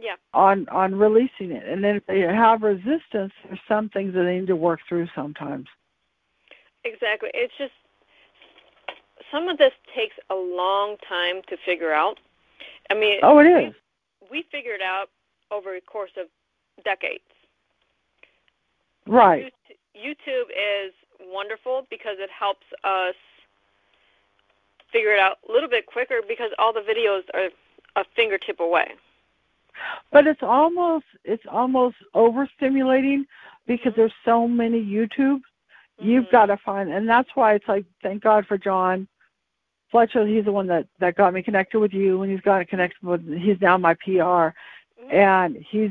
Yeah. 0.00 0.16
On 0.32 0.68
on 0.70 0.96
releasing 0.96 1.52
it, 1.52 1.66
and 1.68 1.82
then 1.82 1.96
if 1.96 2.06
they 2.06 2.20
have 2.20 2.62
resistance, 2.62 3.32
there's 3.44 3.60
some 3.68 3.88
things 3.90 4.12
that 4.14 4.24
they 4.24 4.40
need 4.40 4.48
to 4.48 4.56
work 4.56 4.80
through 4.88 5.06
sometimes. 5.14 5.66
Exactly. 6.84 7.30
It's 7.32 7.54
just 7.56 7.72
some 9.30 9.48
of 9.48 9.56
this 9.56 9.72
takes 9.94 10.16
a 10.30 10.34
long 10.34 10.96
time 11.08 11.42
to 11.48 11.56
figure 11.64 11.92
out. 11.92 12.18
I 12.90 12.94
mean, 12.94 13.20
oh, 13.22 13.38
it 13.38 13.46
is. 13.46 13.74
We, 14.22 14.38
we 14.40 14.44
figured 14.50 14.80
out 14.82 15.10
over 15.50 15.76
a 15.76 15.80
course 15.80 16.10
of 16.20 16.26
decades. 16.84 17.22
Right. 19.06 19.52
YouTube 19.96 20.50
is 20.50 20.92
wonderful 21.26 21.86
because 21.90 22.16
it 22.18 22.30
helps 22.30 22.66
us 22.82 23.14
figure 24.92 25.12
it 25.12 25.18
out 25.18 25.38
a 25.48 25.52
little 25.52 25.68
bit 25.68 25.86
quicker 25.86 26.20
because 26.26 26.50
all 26.58 26.72
the 26.72 26.80
videos 26.80 27.22
are 27.34 27.50
a 27.96 28.04
fingertip 28.14 28.60
away. 28.60 28.92
But 30.12 30.26
it's 30.26 30.42
almost 30.42 31.06
it's 31.24 31.44
almost 31.50 31.96
overstimulating 32.14 33.24
because 33.66 33.92
mm-hmm. 33.92 34.00
there's 34.00 34.12
so 34.24 34.46
many 34.46 34.82
YouTube. 34.82 35.40
Mm-hmm. 35.40 36.08
You've 36.08 36.30
got 36.30 36.46
to 36.46 36.56
find, 36.58 36.90
and 36.90 37.08
that's 37.08 37.30
why 37.34 37.54
it's 37.54 37.66
like 37.66 37.84
thank 38.02 38.22
God 38.22 38.46
for 38.46 38.56
John 38.56 39.08
Fletcher. 39.90 40.26
He's 40.26 40.44
the 40.44 40.52
one 40.52 40.68
that 40.68 40.86
that 41.00 41.16
got 41.16 41.34
me 41.34 41.42
connected 41.42 41.80
with 41.80 41.92
you, 41.92 42.22
and 42.22 42.30
he's 42.30 42.40
got 42.40 42.58
to 42.58 42.64
connect 42.64 43.02
with. 43.02 43.26
He's 43.40 43.60
now 43.60 43.76
my 43.76 43.94
PR, 43.94 44.10
mm-hmm. 44.12 45.10
and 45.10 45.56
he's 45.68 45.90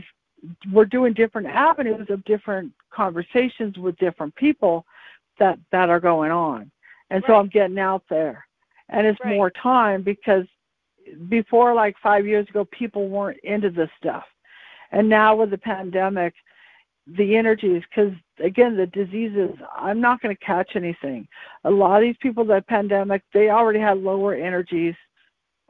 we're 0.72 0.86
doing 0.86 1.13
different 1.13 1.48
avenues 1.48 2.10
of 2.10 2.24
different 2.26 2.72
conversations 2.89 3.78
with 3.78 3.98
different 3.98 4.36
people 4.36 4.86
that 5.39 5.60
that 5.72 5.89
are 5.89 6.00
going 6.00 6.32
on. 6.32 6.72
And 7.10 7.24
right. 7.24 7.28
so 7.28 7.36
i'm 7.36 7.50
getting 7.50 7.80
out 7.80 8.04
there. 8.10 8.46
And 8.89 9.08
it's 9.08 9.19
right. 9.24 9.36
more 9.36 9.50
time 9.50 10.04
because 10.04 10.46
before 11.30 11.74
like 11.74 11.96
five 12.02 12.26
years 12.26 12.48
ago 12.50 12.65
people 12.65 13.10
weren't 13.10 13.39
into 13.43 13.69
this 13.69 13.89
stuff. 13.98 14.26
And 14.91 15.10
now 15.10 15.36
with 15.36 15.50
the 15.50 15.58
pandemic 15.58 16.34
the 17.06 17.36
energies 17.36 17.84
because 17.89 18.13
again 18.39 18.78
the 18.78 18.88
diseases 18.88 19.50
i'm 19.76 20.00
not 20.00 20.22
going 20.22 20.36
to 20.36 20.46
catch 20.46 20.76
anything. 20.76 21.28
A 21.65 21.72
lot 21.72 21.98
of 21.98 22.02
these 22.04 22.17
people 22.22 22.46
that 22.46 22.67
pandemic 22.67 23.24
they 23.34 23.50
already 23.50 23.80
had 23.80 23.98
lower 23.98 24.34
energies 24.34 24.96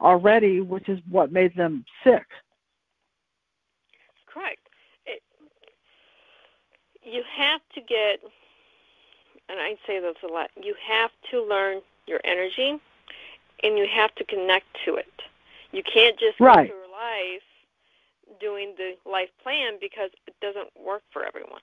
already 0.00 0.60
which 0.60 0.88
is 0.88 1.00
what 1.08 1.32
made 1.32 1.54
them 1.56 1.84
sick. 2.04 2.26
Correct. 4.26 4.58
You 7.04 7.22
have 7.36 7.60
to 7.74 7.80
get, 7.82 8.20
and 9.48 9.60
I 9.60 9.76
say 9.86 10.00
this 10.00 10.16
a 10.22 10.32
lot, 10.32 10.50
you 10.60 10.74
have 10.86 11.10
to 11.30 11.42
learn 11.42 11.80
your 12.06 12.20
energy 12.24 12.80
and 13.62 13.78
you 13.78 13.86
have 13.86 14.14
to 14.16 14.24
connect 14.24 14.66
to 14.84 14.96
it. 14.96 15.22
You 15.72 15.82
can't 15.82 16.18
just 16.18 16.38
right. 16.40 16.68
go 16.68 16.74
through 16.74 16.92
life 16.92 17.42
doing 18.40 18.74
the 18.76 18.96
life 19.10 19.30
plan 19.42 19.74
because 19.80 20.10
it 20.26 20.34
doesn't 20.40 20.68
work 20.78 21.02
for 21.12 21.24
everyone. 21.24 21.60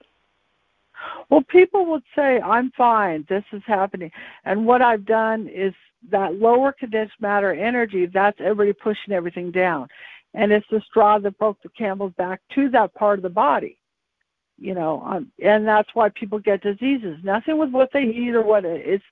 Well, 1.29 1.41
people 1.41 1.85
would 1.87 2.03
say, 2.15 2.39
I'm 2.41 2.71
fine, 2.71 3.25
this 3.29 3.43
is 3.51 3.63
happening. 3.65 4.11
And 4.45 4.65
what 4.65 4.81
I've 4.81 5.05
done 5.05 5.47
is 5.47 5.73
that 6.09 6.35
lower 6.35 6.71
condensed 6.71 7.15
matter 7.19 7.53
energy, 7.53 8.05
that's 8.05 8.39
everybody 8.39 8.73
pushing 8.73 9.13
everything 9.13 9.51
down. 9.51 9.87
And 10.33 10.51
it's 10.51 10.67
the 10.69 10.81
straw 10.81 11.17
that 11.19 11.37
broke 11.37 11.61
the 11.61 11.69
camel's 11.69 12.13
back 12.13 12.41
to 12.55 12.69
that 12.69 12.93
part 12.93 13.19
of 13.19 13.23
the 13.23 13.29
body 13.29 13.77
you 14.61 14.75
know, 14.75 15.01
um, 15.03 15.31
and 15.43 15.67
that's 15.67 15.89
why 15.95 16.09
people 16.09 16.37
get 16.37 16.61
diseases. 16.61 17.17
Nothing 17.23 17.57
with 17.57 17.71
what 17.71 17.89
they 17.91 18.03
eat 18.03 18.35
or 18.35 18.43
what 18.43 18.63
it, 18.63 18.85
it's 18.85 19.03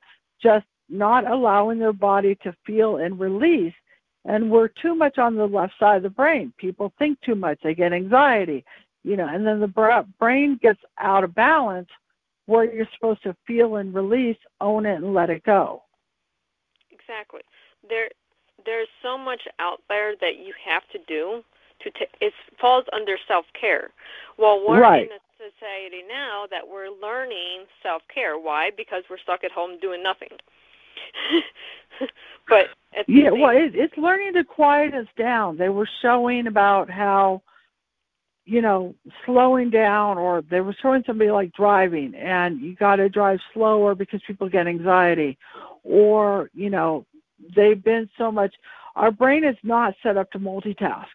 just 0.42 0.66
not 0.88 1.30
allowing 1.30 1.80
their 1.80 1.92
body 1.92 2.36
to 2.44 2.56
feel 2.66 2.98
and 2.98 3.20
release. 3.20 3.74
And 4.26 4.52
we're 4.52 4.68
too 4.68 4.94
much 4.94 5.18
on 5.18 5.36
the 5.36 5.48
left 5.48 5.74
side 5.80 5.98
of 5.98 6.04
the 6.04 6.10
brain. 6.10 6.54
People 6.58 6.94
think 7.00 7.20
too 7.22 7.34
much. 7.34 7.60
They 7.64 7.74
get 7.74 7.94
anxiety, 7.94 8.64
you 9.04 9.18
know, 9.18 9.28
and 9.28 9.46
then 9.46 9.60
the 9.60 10.06
brain 10.20 10.60
gets 10.62 10.82
out 11.00 11.24
of 11.24 11.34
balance 11.34 11.90
where 12.46 12.72
you're 12.72 12.88
supposed 12.94 13.24
to 13.24 13.36
feel 13.48 13.78
and 13.78 13.94
release, 13.94 14.38
own 14.62 14.86
it, 14.86 14.96
and 14.96 15.16
let 15.16 15.32
it 15.32 15.44
go. 15.44 15.82
Exactly. 16.92 17.42
There, 17.88 18.10
there's 18.66 18.88
so 19.02 19.18
much 19.18 19.48
out 19.58 19.82
there 19.90 20.16
that 20.22 20.38
you 20.38 20.54
have 20.64 20.88
to 20.92 21.00
do 21.08 21.44
to 21.82 21.92
t- 21.92 22.08
it 22.22 22.34
falls 22.60 22.86
under 22.94 23.18
self 23.28 23.46
care. 23.60 23.90
Well, 24.38 24.64
we're 24.68 24.82
right. 24.82 25.08
in 25.08 25.12
a 25.12 25.29
society 25.40 26.04
now 26.08 26.46
that 26.52 26.68
we're 26.68 26.90
learning 26.90 27.66
self 27.82 28.02
care. 28.14 28.38
Why? 28.38 28.72
Because 28.76 29.04
we're 29.10 29.18
stuck 29.18 29.44
at 29.44 29.52
home 29.52 29.80
doing 29.80 30.04
nothing. 30.04 30.30
but 32.50 32.68
yeah, 33.08 33.30
well, 33.32 33.56
it, 33.56 33.74
it's 33.74 33.98
learning 33.98 34.34
to 34.34 34.44
quiet 34.44 34.94
us 34.94 35.08
down. 35.18 35.58
They 35.58 35.70
were 35.70 35.90
showing 36.02 36.48
about 36.48 36.90
how 36.90 37.42
you 38.50 38.64
know, 38.64 38.96
slowing 39.28 39.70
down, 39.70 40.18
or 40.18 40.42
they 40.42 40.60
were 40.60 40.76
showing 40.82 41.04
somebody 41.06 41.30
like 41.30 41.54
driving, 41.54 42.16
and 42.16 42.60
you 42.60 42.74
got 42.76 42.96
to 42.96 43.08
drive 43.08 43.40
slower 43.54 43.94
because 43.94 44.22
people 44.26 44.50
get 44.50 44.66
anxiety, 44.66 45.38
or 45.84 46.50
you 46.56 46.72
know, 46.72 47.06
they've 47.56 47.84
been 47.84 48.10
so 48.18 48.32
much. 48.32 48.56
Our 48.96 49.12
brain 49.12 49.44
is 49.44 49.56
not 49.62 49.94
set 50.02 50.18
up 50.18 50.32
to 50.32 50.40
multitask. 50.40 51.06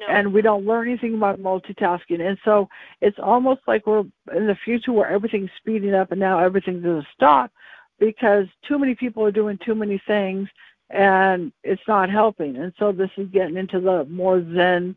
No. 0.00 0.06
And 0.06 0.32
we 0.32 0.40
don't 0.40 0.64
learn 0.64 0.88
anything 0.88 1.14
about 1.14 1.40
multitasking. 1.40 2.26
And 2.26 2.38
so 2.42 2.70
it's 3.02 3.18
almost 3.18 3.60
like 3.66 3.86
we're 3.86 4.04
in 4.34 4.46
the 4.46 4.56
future 4.64 4.92
where 4.92 5.08
everything's 5.08 5.50
speeding 5.58 5.94
up 5.94 6.10
and 6.10 6.18
now 6.18 6.38
everything's 6.38 6.84
at 6.84 6.90
a 6.90 7.06
stop 7.14 7.52
because 7.98 8.46
too 8.66 8.78
many 8.78 8.94
people 8.94 9.22
are 9.24 9.30
doing 9.30 9.58
too 9.58 9.74
many 9.74 10.00
things 10.06 10.48
and 10.88 11.52
it's 11.62 11.82
not 11.86 12.08
helping. 12.08 12.56
And 12.56 12.72
so 12.78 12.92
this 12.92 13.10
is 13.18 13.28
getting 13.28 13.58
into 13.58 13.78
the 13.78 14.06
more 14.06 14.42
zen, 14.54 14.96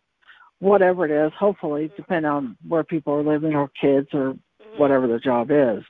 whatever 0.59 1.05
it 1.05 1.11
is, 1.11 1.33
hopefully, 1.37 1.87
mm-hmm. 1.87 1.97
depending 1.97 2.31
on 2.31 2.57
where 2.65 2.85
people 2.85 3.13
are 3.13 3.23
living 3.23 3.55
or 3.55 3.69
kids 3.79 4.07
or 4.13 4.33
mm-hmm. 4.33 4.77
whatever 4.77 5.05
their 5.05 5.19
job 5.19 5.51
is. 5.51 5.83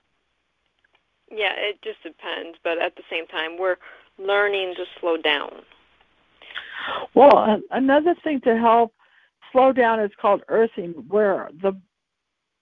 Yeah, 1.30 1.53
it 1.55 1.82
just 1.84 2.01
depends. 2.01 2.57
But 2.64 2.80
at 2.80 2.95
the 2.95 3.03
same 3.11 3.28
time, 3.28 3.59
we're 3.59 3.78
learning 4.18 4.74
to 4.76 4.86
slow 4.99 5.18
down. 5.18 5.51
Well, 7.14 7.61
another 7.70 8.16
thing 8.24 8.41
to 8.41 8.57
help 8.57 8.93
slow 9.54 9.72
down 9.72 10.01
is 10.01 10.12
called 10.20 10.43
earthing, 10.49 10.91
where 11.08 11.49
the 11.62 11.80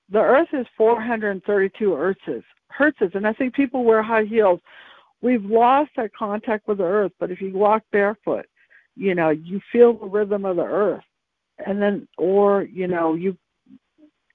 the 0.09 0.19
earth 0.19 0.49
is 0.53 0.67
432 0.77 1.93
hertzes, 1.95 2.43
hertzes, 2.69 3.15
and 3.15 3.25
I 3.25 3.31
think 3.33 3.55
people 3.55 3.83
wear 3.85 4.03
high 4.03 4.25
heels. 4.25 4.59
We've 5.21 5.45
lost 5.45 5.91
that 5.95 6.13
contact 6.13 6.67
with 6.67 6.79
the 6.79 6.83
earth, 6.83 7.13
but 7.17 7.31
if 7.31 7.41
you 7.41 7.53
walk 7.53 7.83
barefoot, 7.91 8.45
you 8.95 9.15
know, 9.15 9.29
you 9.29 9.61
feel 9.71 9.93
the 9.93 10.05
rhythm 10.05 10.43
of 10.45 10.57
the 10.57 10.65
earth, 10.65 11.03
and 11.65 11.81
then, 11.81 12.07
or 12.17 12.63
you 12.63 12.87
know, 12.87 13.13
you 13.15 13.37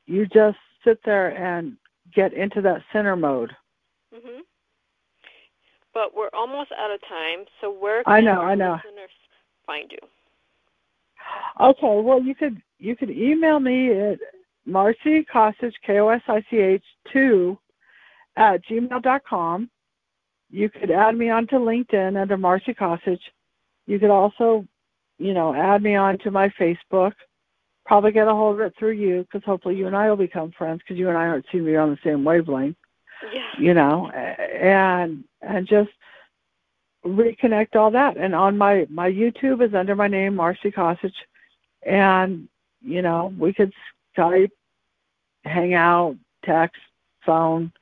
you 0.06 0.26
just 0.26 0.58
sit 0.82 0.98
there 1.04 1.36
and 1.36 1.76
get 2.14 2.32
into 2.32 2.62
that 2.62 2.82
center 2.92 3.16
mode. 3.16 3.54
Mhm. 4.14 4.42
But 5.92 6.14
we're 6.14 6.30
almost 6.32 6.72
out 6.72 6.90
of 6.90 7.02
time, 7.02 7.46
so 7.60 7.70
where 7.70 8.02
can 8.04 8.12
I 8.12 8.20
know, 8.20 8.40
I 8.40 8.54
know. 8.54 8.80
listeners 8.84 9.10
find 9.66 9.90
you? 9.92 9.98
Okay, 11.60 12.00
well 12.00 12.20
you 12.20 12.34
could 12.34 12.60
you 12.78 12.96
could 12.96 13.10
email 13.10 13.60
me 13.60 13.90
at 13.92 14.18
Marci 14.68 15.24
Kosich 15.32 15.74
K 15.84 16.00
O 16.00 16.08
S 16.08 16.22
I 16.28 16.44
C 16.50 16.58
H 16.58 16.84
two 17.12 17.58
at 18.36 18.64
gmail 18.66 19.02
dot 19.02 19.22
com. 19.24 19.70
You 20.50 20.68
could 20.68 20.90
add 20.90 21.16
me 21.16 21.30
onto 21.30 21.56
LinkedIn 21.56 22.20
under 22.20 22.36
Marci 22.36 22.76
Kosich. 22.76 23.20
You 23.86 23.98
could 23.98 24.10
also, 24.10 24.66
you 25.18 25.34
know, 25.34 25.54
add 25.54 25.82
me 25.82 25.94
onto 25.94 26.30
my 26.30 26.48
Facebook. 26.50 27.12
Probably 27.84 28.12
get 28.12 28.28
a 28.28 28.32
hold 28.32 28.60
of 28.60 28.66
it 28.66 28.74
through 28.78 28.92
you 28.92 29.22
because 29.22 29.44
hopefully 29.44 29.76
you 29.76 29.86
and 29.86 29.96
I 29.96 30.08
will 30.08 30.16
become 30.16 30.52
friends 30.52 30.80
because 30.82 30.98
you 30.98 31.08
and 31.08 31.16
I 31.16 31.26
aren't 31.26 31.46
seem 31.50 31.60
to 31.60 31.66
be 31.66 31.76
on 31.76 31.90
the 31.90 31.98
same 32.04 32.24
wavelength. 32.24 32.76
Yeah. 33.32 33.48
You 33.58 33.74
know, 33.74 34.10
and 34.10 35.24
and 35.40 35.66
just 35.66 35.90
reconnect 37.06 37.76
all 37.76 37.90
that. 37.92 38.16
And 38.16 38.34
on 38.34 38.58
my 38.58 38.86
my 38.90 39.10
YouTube 39.10 39.62
is 39.66 39.74
under 39.74 39.94
my 39.94 40.08
name 40.08 40.34
Marci 40.34 40.72
Kosich, 40.72 41.14
and 41.82 42.48
you 42.82 43.02
know 43.02 43.32
we 43.38 43.52
could 43.52 43.72
Skype, 44.16 44.50
hang 45.44 45.74
out, 45.74 46.16
text, 46.44 46.80
phone, 47.24 47.72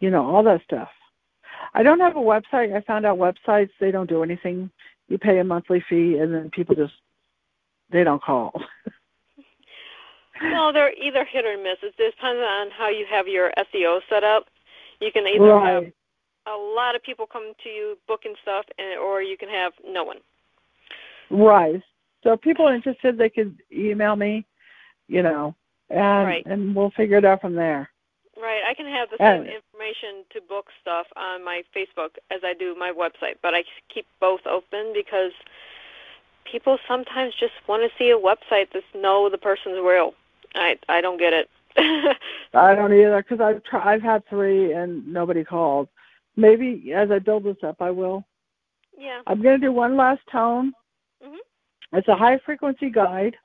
you 0.00 0.10
know 0.10 0.24
all 0.24 0.42
that 0.44 0.62
stuff. 0.62 0.88
I 1.74 1.82
don't 1.82 2.00
have 2.00 2.16
a 2.16 2.20
website. 2.20 2.74
I 2.74 2.80
found 2.80 3.06
out 3.06 3.18
websites 3.18 3.70
they 3.80 3.90
don't 3.90 4.08
do 4.08 4.22
anything. 4.22 4.70
You 5.08 5.18
pay 5.18 5.38
a 5.38 5.44
monthly 5.44 5.84
fee, 5.88 6.18
and 6.18 6.32
then 6.32 6.50
people 6.50 6.74
just 6.74 6.94
they 7.90 8.04
don't 8.04 8.22
call. 8.22 8.60
Well, 10.40 10.72
they're 10.72 10.92
either 10.94 11.24
hit 11.24 11.44
or 11.44 11.56
miss. 11.56 11.78
It 11.82 11.96
depends 11.96 12.42
on 12.42 12.70
how 12.70 12.88
you 12.88 13.06
have 13.08 13.28
your 13.28 13.52
SEO 13.56 14.00
set 14.08 14.24
up. 14.24 14.46
You 15.00 15.12
can 15.12 15.26
either 15.26 15.58
have 15.60 15.82
right. 15.84 15.94
A 16.46 16.56
lot 16.56 16.94
of 16.94 17.02
people 17.02 17.26
come 17.26 17.52
to 17.62 17.68
you 17.68 17.98
booking 18.08 18.34
stuff, 18.42 18.64
and 18.78 18.98
or 18.98 19.22
you 19.22 19.36
can 19.36 19.48
have 19.48 19.72
no 19.86 20.04
one. 20.04 20.18
Right. 21.30 21.82
So 22.22 22.32
if 22.32 22.40
people 22.40 22.68
are 22.68 22.74
interested, 22.74 23.18
they 23.18 23.30
could 23.30 23.56
email 23.72 24.16
me, 24.16 24.44
you 25.08 25.22
know, 25.22 25.54
and 25.90 26.26
Right. 26.26 26.46
and 26.46 26.74
we'll 26.74 26.90
figure 26.90 27.18
it 27.18 27.24
out 27.24 27.40
from 27.40 27.54
there. 27.54 27.90
Right. 28.36 28.62
I 28.66 28.74
can 28.74 28.86
have 28.86 29.10
the 29.10 29.18
same 29.18 29.42
And- 29.42 29.48
information 29.48 30.24
to 30.30 30.40
book 30.40 30.70
stuff 30.80 31.06
on 31.16 31.44
my 31.44 31.62
Facebook 31.74 32.16
as 32.30 32.42
I 32.44 32.54
do 32.54 32.74
my 32.74 32.90
website, 32.90 33.36
but 33.42 33.54
I 33.54 33.64
keep 33.88 34.06
both 34.20 34.46
open 34.46 34.92
because 34.92 35.32
people 36.44 36.78
sometimes 36.88 37.34
just 37.34 37.54
want 37.68 37.82
to 37.88 37.96
see 37.98 38.10
a 38.10 38.18
website 38.18 38.70
that's 38.72 38.94
know 38.94 39.28
the 39.28 39.38
person's 39.38 39.80
real. 39.80 40.14
I 40.54 40.78
I 40.88 41.00
don't 41.00 41.18
get 41.18 41.32
it. 41.32 41.48
I 42.54 42.74
don't 42.74 42.92
either 42.92 43.22
because 43.22 43.40
I've 43.40 43.62
try, 43.64 43.94
I've 43.94 44.02
had 44.02 44.26
three 44.26 44.72
and 44.72 45.06
nobody 45.06 45.44
called. 45.44 45.88
Maybe 46.36 46.92
as 46.94 47.10
I 47.10 47.18
build 47.18 47.44
this 47.44 47.56
up, 47.62 47.76
I 47.80 47.90
will. 47.90 48.24
yeah. 48.96 49.20
I'm 49.26 49.42
going 49.42 49.60
to 49.60 49.66
do 49.66 49.72
one 49.72 49.96
last 49.96 50.20
tone. 50.30 50.72
Mhm. 51.22 51.36
It's 51.92 52.08
a 52.08 52.16
high 52.16 52.38
frequency 52.38 52.90
guide. 52.90 53.36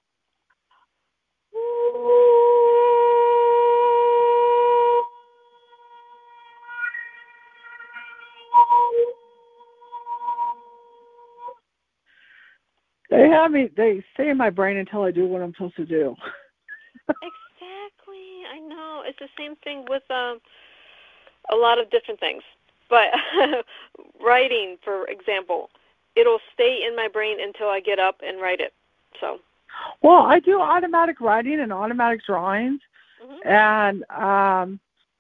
They 13.09 13.29
have 13.29 13.51
me. 13.51 13.69
They 13.75 14.03
stay 14.13 14.29
in 14.29 14.37
my 14.37 14.49
brain 14.49 14.77
until 14.77 15.03
I 15.03 15.11
do 15.11 15.27
what 15.27 15.41
I'm 15.41 15.53
supposed 15.53 15.77
to 15.77 15.85
do. 15.85 16.15
Exactly. 17.09 18.43
I 18.51 18.59
know. 18.59 19.03
It's 19.05 19.19
the 19.19 19.29
same 19.37 19.55
thing 19.63 19.85
with 19.89 20.03
um 20.11 20.39
a 21.51 21.55
lot 21.55 21.79
of 21.79 21.89
different 21.89 22.19
things. 22.19 22.43
But 22.89 23.07
writing, 24.23 24.77
for 24.83 25.05
example, 25.07 25.69
it'll 26.15 26.39
stay 26.53 26.85
in 26.87 26.95
my 26.95 27.07
brain 27.07 27.37
until 27.41 27.67
I 27.67 27.79
get 27.79 27.99
up 27.99 28.21
and 28.25 28.41
write 28.41 28.59
it. 28.59 28.73
So, 29.19 29.39
Well, 30.01 30.23
I 30.23 30.39
do 30.39 30.61
automatic 30.61 31.21
writing 31.21 31.59
and 31.59 31.73
automatic 31.73 32.25
drawings, 32.25 32.81
mhm. 33.23 33.45
and 33.45 34.03
um, 34.11 34.79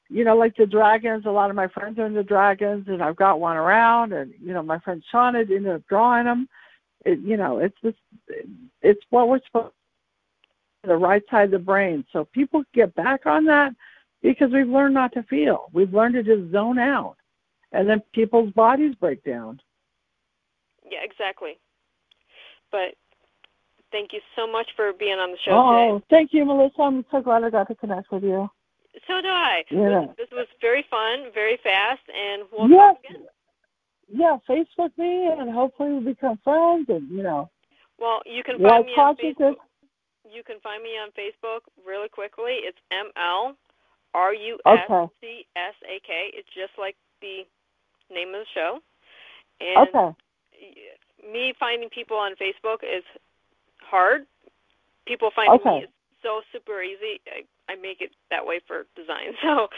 you 0.09 0.23
know, 0.23 0.37
like 0.37 0.55
the 0.55 0.65
dragons. 0.65 1.25
A 1.25 1.31
lot 1.31 1.49
of 1.49 1.55
my 1.55 1.67
friends 1.67 1.99
are 1.99 2.05
into 2.05 2.23
dragons, 2.23 2.87
and 2.87 3.01
I've 3.01 3.15
got 3.15 3.39
one 3.39 3.57
around, 3.57 4.13
and 4.13 4.33
you 4.41 4.53
know, 4.53 4.63
my 4.63 4.79
friend 4.79 5.03
Shauna 5.13 5.41
ended 5.41 5.67
up 5.67 5.87
drawing 5.87 6.25
them. 6.25 6.47
It, 7.05 7.19
you 7.19 7.37
know, 7.37 7.59
it's 7.59 7.77
just, 7.83 7.97
it's 8.81 9.01
what 9.09 9.29
we're 9.29 9.39
supposed 9.45 9.71
to 10.83 10.87
the 10.87 10.95
right 10.95 11.23
side 11.29 11.45
of 11.45 11.51
the 11.51 11.59
brain. 11.59 12.05
So 12.11 12.25
people 12.25 12.63
get 12.73 12.95
back 12.95 13.25
on 13.25 13.45
that 13.45 13.73
because 14.21 14.51
we've 14.51 14.69
learned 14.69 14.93
not 14.93 15.13
to 15.13 15.23
feel. 15.23 15.69
We've 15.73 15.93
learned 15.93 16.15
to 16.15 16.23
just 16.23 16.51
zone 16.51 16.79
out, 16.79 17.17
and 17.71 17.89
then 17.89 18.01
people's 18.13 18.51
bodies 18.53 18.95
break 18.95 19.23
down. 19.23 19.59
yeah, 20.89 20.99
exactly. 21.03 21.59
But 22.71 22.95
thank 23.91 24.13
you 24.13 24.19
so 24.35 24.49
much 24.51 24.69
for 24.75 24.93
being 24.93 25.19
on 25.19 25.31
the 25.31 25.37
show 25.37 25.51
Oh, 25.51 26.01
thank 26.09 26.33
you, 26.33 26.45
Melissa. 26.45 26.81
I'm 26.81 27.05
so 27.11 27.21
glad 27.21 27.43
I 27.43 27.49
got 27.49 27.67
to 27.67 27.75
connect 27.75 28.11
with 28.11 28.23
you. 28.23 28.49
So 29.07 29.21
do 29.21 29.27
I. 29.27 29.63
Yeah. 29.69 30.07
This, 30.17 30.29
this 30.29 30.29
was 30.31 30.47
very 30.59 30.85
fun, 30.89 31.31
very 31.33 31.57
fast, 31.63 32.01
and 32.13 32.43
we'll 32.51 32.69
yes. 32.69 32.95
talk 32.95 32.99
again. 33.09 33.25
Yeah, 34.09 34.37
Facebook 34.49 34.97
me, 34.97 35.27
and 35.27 35.51
hopefully 35.51 35.91
we'll 35.91 36.01
become 36.01 36.39
friends, 36.43 36.87
and 36.89 37.09
you 37.09 37.23
know. 37.23 37.49
Well, 37.99 38.21
you 38.25 38.43
can 38.43 38.59
find 38.61 38.85
me 38.85 38.93
on 38.93 39.15
Facebook. 39.17 39.55
You 40.29 40.43
can 40.43 40.59
find 40.61 40.81
me 40.81 40.91
on 40.97 41.09
Facebook 41.11 41.61
really 41.85 42.09
quickly. 42.09 42.53
It's 42.63 42.77
M 42.91 43.11
L 43.17 43.55
R 44.13 44.33
U 44.33 44.59
S 44.65 45.09
C 45.21 45.45
S 45.55 45.73
A 45.83 45.99
K. 46.05 46.31
It's 46.33 46.49
just 46.55 46.71
like 46.77 46.95
the 47.21 47.45
name 48.11 48.29
of 48.29 48.41
the 48.41 48.45
show. 48.53 48.79
And 49.59 49.87
Okay. 49.89 50.15
me 51.31 51.53
finding 51.59 51.89
people 51.89 52.17
on 52.17 52.35
Facebook 52.35 52.83
is 52.83 53.03
hard. 53.81 54.25
People 55.05 55.31
finding 55.35 55.59
Okay. 55.59 55.79
me 55.79 55.83
is 55.85 55.89
so 56.21 56.41
super 56.51 56.81
easy. 56.81 57.21
I, 57.27 57.43
I 57.71 57.75
make 57.75 58.01
it 58.01 58.11
that 58.29 58.45
way 58.45 58.59
for 58.67 58.85
design. 58.95 59.33
So, 59.41 59.69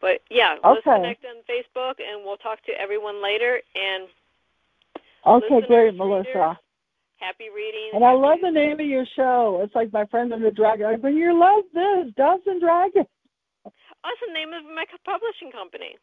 but 0.00 0.20
yeah, 0.30 0.56
let's 0.62 0.82
connect 0.84 1.24
on 1.24 1.42
Facebook, 1.50 1.94
and 2.00 2.24
we'll 2.24 2.36
talk 2.36 2.62
to 2.66 2.80
everyone 2.80 3.20
later. 3.22 3.60
And 3.74 4.08
Okay, 5.26 5.60
great, 5.66 5.86
readers, 5.86 5.98
Melissa. 5.98 6.56
happy 7.16 7.50
reading. 7.54 7.90
And 7.94 8.04
I 8.04 8.10
happy- 8.10 8.20
love 8.20 8.38
the 8.40 8.50
name 8.52 8.78
of 8.78 8.86
your 8.86 9.04
show. 9.16 9.60
It's 9.64 9.74
like 9.74 9.92
my 9.92 10.04
friend 10.06 10.32
in 10.32 10.40
the 10.40 10.52
dragon. 10.52 10.86
I 10.86 10.96
mean, 10.96 11.16
you 11.16 11.36
love 11.38 11.64
this, 11.74 12.14
Doves 12.16 12.46
and 12.46 12.60
Dragons. 12.60 13.06
That's 13.64 14.20
the 14.26 14.32
name 14.32 14.52
of 14.52 14.62
my 14.64 14.84
publishing 15.04 15.50
company. 15.50 15.96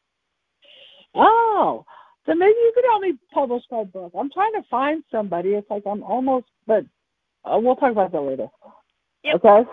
Oh, 1.16 1.86
so 2.26 2.34
maybe 2.34 2.54
you 2.54 2.72
could 2.76 2.86
help 2.86 3.02
me 3.02 3.18
publish 3.34 3.64
my 3.72 3.84
book. 3.84 4.12
I'm 4.18 4.32
trying 4.32 4.54
to 4.54 4.64
find 4.70 5.04
somebody. 5.12 5.50
It's 5.50 5.70
like 5.70 5.84
I'm 5.90 6.04
almost, 6.04 6.48
but 6.68 6.86
uh, 7.46 7.58
we'll 7.60 7.76
talk 7.76 7.92
about 7.92 8.12
that 8.12 8.22
later. 8.22 8.48
Yep. 9.24 9.36
Okay. 9.36 9.70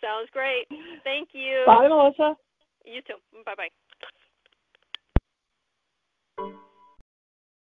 Sounds 0.00 0.28
great. 0.32 0.66
Thank 1.04 1.30
you. 1.32 1.62
Bye, 1.66 1.88
Melissa. 1.88 2.36
You 2.84 3.00
too. 3.02 3.14
Bye 3.44 3.54
bye. 3.56 3.68